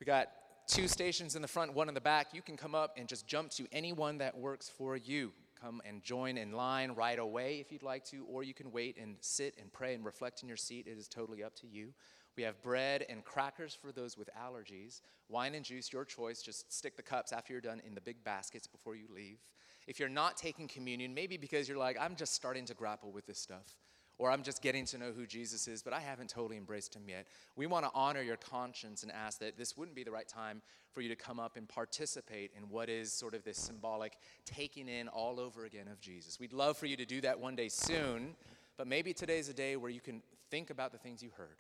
We 0.03 0.07
got 0.07 0.31
two 0.67 0.89
stations 0.89 1.37
in 1.37 1.43
the 1.43 1.47
front, 1.47 1.75
one 1.75 1.87
in 1.87 1.95
the 1.95 2.01
back. 2.01 2.35
You 2.35 2.43
can 2.43 2.57
come 2.57 2.75
up 2.75 2.97
and 2.97 3.07
just 3.07 3.25
jump 3.25 3.53
to 3.53 3.69
anyone 3.71 4.19
that 4.19 4.37
works 4.37 4.69
for 4.69 4.97
you. 4.97 5.31
Come 5.61 5.81
and 5.85 6.03
join 6.03 6.39
in 6.39 6.51
line 6.51 6.91
right 6.97 7.21
away 7.21 7.61
if 7.61 7.71
you'd 7.71 7.85
like 7.85 8.05
to, 8.07 8.25
or 8.25 8.43
you 8.43 8.53
can 8.53 8.73
wait 8.73 8.97
and 9.01 9.15
sit 9.21 9.55
and 9.61 9.73
pray 9.73 9.95
and 9.95 10.05
reflect 10.05 10.43
in 10.43 10.49
your 10.49 10.57
seat. 10.57 10.89
It 10.89 10.99
is 10.99 11.07
totally 11.07 11.45
up 11.45 11.55
to 11.61 11.69
you. 11.69 11.95
We 12.37 12.43
have 12.43 12.61
bread 12.63 13.07
and 13.09 13.25
crackers 13.25 13.79
for 13.81 13.93
those 13.93 14.19
with 14.19 14.29
allergies, 14.37 15.03
wine 15.29 15.55
and 15.55 15.65
juice, 15.65 15.93
your 15.93 16.05
choice. 16.05 16.43
Just 16.43 16.77
stick 16.77 16.97
the 16.97 17.03
cups 17.05 17.33
after 17.33 17.53
you're 17.53 17.63
done 17.63 17.81
in 17.87 17.95
the 17.95 18.01
big 18.01 18.25
baskets 18.25 18.67
before 18.67 18.97
you 18.97 19.05
leave. 19.15 19.39
If 19.87 20.01
you're 20.01 20.09
not 20.09 20.37
taking 20.37 20.67
communion, 20.67 21.15
maybe 21.15 21.37
because 21.37 21.69
you're 21.69 21.79
like, 21.79 21.97
I'm 22.01 22.17
just 22.17 22.35
starting 22.35 22.65
to 22.65 22.75
grapple 22.75 23.13
with 23.13 23.27
this 23.27 23.39
stuff, 23.39 23.77
or 24.19 24.31
I'm 24.31 24.43
just 24.43 24.63
getting 24.63 24.85
to 24.87 24.99
know 24.99 25.13
who 25.13 25.27
Jesus 25.27 25.67
is, 25.67 25.83
but 25.83 25.93
I 25.93 26.01
haven't 26.01 26.31
totally 26.31 26.57
embraced 26.57 26.95
him 26.95 27.03
yet. 27.09 27.27
We 27.57 27.67
want 27.67 27.85
to 27.85 27.91
honor 27.95 28.23
your 28.23 28.37
conscience 28.37 29.03
and 29.03 29.11
ask 29.11 29.41
that 29.41 29.57
this 29.57 29.77
wouldn't 29.77 29.97
be 29.97 30.05
the 30.05 30.11
right 30.11 30.29
time 30.29 30.63
for 30.93 31.01
you 31.01 31.09
to 31.09 31.17
come 31.17 31.41
up 31.41 31.57
and 31.57 31.69
participate 31.69 32.53
in 32.57 32.69
what 32.69 32.89
is 32.89 33.13
sort 33.13 33.35
of 33.35 33.43
this 33.43 33.59
symbolic 33.59 34.15
taking 34.45 34.89
in 34.89 35.09
all 35.09 35.41
over 35.41 35.65
again 35.65 35.89
of 35.89 36.01
Jesus. 36.01 36.39
We'd 36.39 36.53
love 36.53 36.77
for 36.77 36.87
you 36.87 36.97
to 36.97 37.07
do 37.07 37.21
that 37.23 37.41
one 37.41 37.57
day 37.57 37.69
soon, 37.69 38.37
but 38.77 38.87
maybe 38.87 39.13
today's 39.13 39.49
a 39.49 39.55
day 39.55 39.77
where 39.77 39.91
you 39.91 40.01
can 40.01 40.23
think 40.51 40.71
about 40.71 40.93
the 40.93 40.99
things 40.99 41.23
you 41.23 41.31
heard 41.37 41.57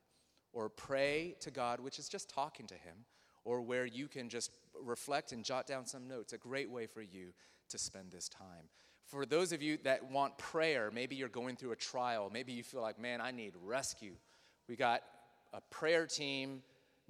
or 0.52 0.68
pray 0.68 1.34
to 1.40 1.50
God, 1.50 1.80
which 1.80 1.98
is 1.98 2.08
just 2.08 2.28
talking 2.28 2.66
to 2.66 2.74
him, 2.74 3.06
or 3.44 3.60
where 3.60 3.86
you 3.86 4.06
can 4.06 4.28
just 4.28 4.50
reflect 4.84 5.32
and 5.32 5.44
jot 5.44 5.66
down 5.66 5.86
some 5.86 6.06
notes. 6.06 6.32
A 6.32 6.38
great 6.38 6.70
way 6.70 6.86
for 6.86 7.02
you 7.02 7.32
to 7.70 7.78
spend 7.78 8.12
this 8.12 8.28
time. 8.28 8.68
For 9.06 9.26
those 9.26 9.52
of 9.52 9.62
you 9.62 9.78
that 9.84 10.10
want 10.10 10.38
prayer, 10.38 10.90
maybe 10.92 11.16
you're 11.16 11.28
going 11.28 11.56
through 11.56 11.72
a 11.72 11.76
trial, 11.76 12.30
maybe 12.32 12.52
you 12.52 12.62
feel 12.62 12.80
like, 12.80 12.98
man, 12.98 13.20
I 13.20 13.30
need 13.30 13.52
rescue. 13.62 14.14
We 14.68 14.76
got 14.76 15.02
a 15.52 15.60
prayer 15.70 16.06
team, 16.06 16.62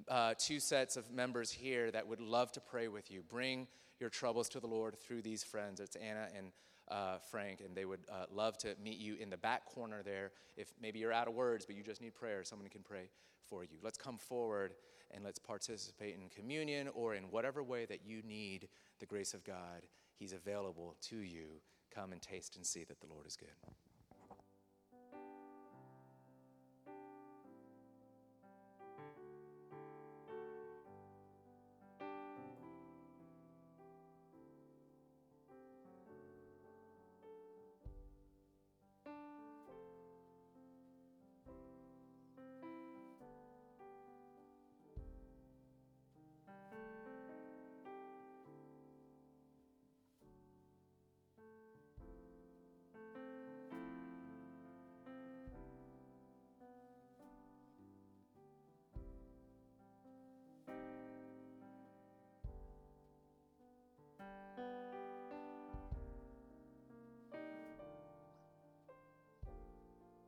uh, 0.09 0.35
two 0.38 0.59
sets 0.59 0.96
of 0.96 1.11
members 1.11 1.50
here 1.50 1.90
that 1.90 2.07
would 2.07 2.20
love 2.20 2.50
to 2.52 2.61
pray 2.61 2.88
with 2.88 3.11
you. 3.11 3.22
Bring 3.28 3.68
your 4.00 4.11
troubles 4.11 4.48
to 4.50 4.61
the 4.61 4.66
Lord 4.66 4.98
through 4.98 5.22
these 5.22 5.44
friends. 5.44 5.78
It's 5.78 5.96
Anna 5.96 6.26
and 6.37 6.52
uh, 6.88 7.18
Frank, 7.31 7.61
and 7.64 7.76
they 7.76 7.85
would 7.85 8.00
uh, 8.11 8.24
love 8.33 8.59
to 8.59 8.74
meet 8.83 8.98
you 8.98 9.14
in 9.14 9.31
the 9.31 9.37
back 9.37 9.64
corner 9.66 10.02
there. 10.02 10.33
If 10.57 10.72
maybe 10.81 10.98
you're 10.98 11.12
out 11.12 11.28
of 11.28 11.35
words, 11.35 11.64
but 11.64 11.76
you 11.76 11.83
just 11.83 12.00
need 12.00 12.14
prayer, 12.14 12.42
someone 12.42 12.68
can 12.68 12.83
pray 12.83 13.11
for 13.48 13.62
you. 13.62 13.78
Let's 13.83 13.98
come 13.98 14.18
forward 14.18 14.74
and 15.12 15.24
let's 15.24 15.38
participate 15.38 16.14
in 16.14 16.28
communion 16.28 16.88
or 16.94 17.14
in 17.14 17.24
whatever 17.24 17.62
way 17.62 17.85
that 17.87 18.00
you 18.05 18.22
need 18.22 18.68
the 18.98 19.07
grace 19.07 19.35
of 19.35 19.44
God. 19.44 19.87
He's 20.18 20.33
available 20.33 20.96
to 21.09 21.16
you 21.18 21.61
Come 21.94 22.12
and 22.12 22.22
taste 22.22 22.57
and 22.57 22.64
see 22.64 22.85
that 22.85 23.00
the 23.00 23.07
Lord 23.07 23.26
is 23.26 23.37
good. 23.37 23.50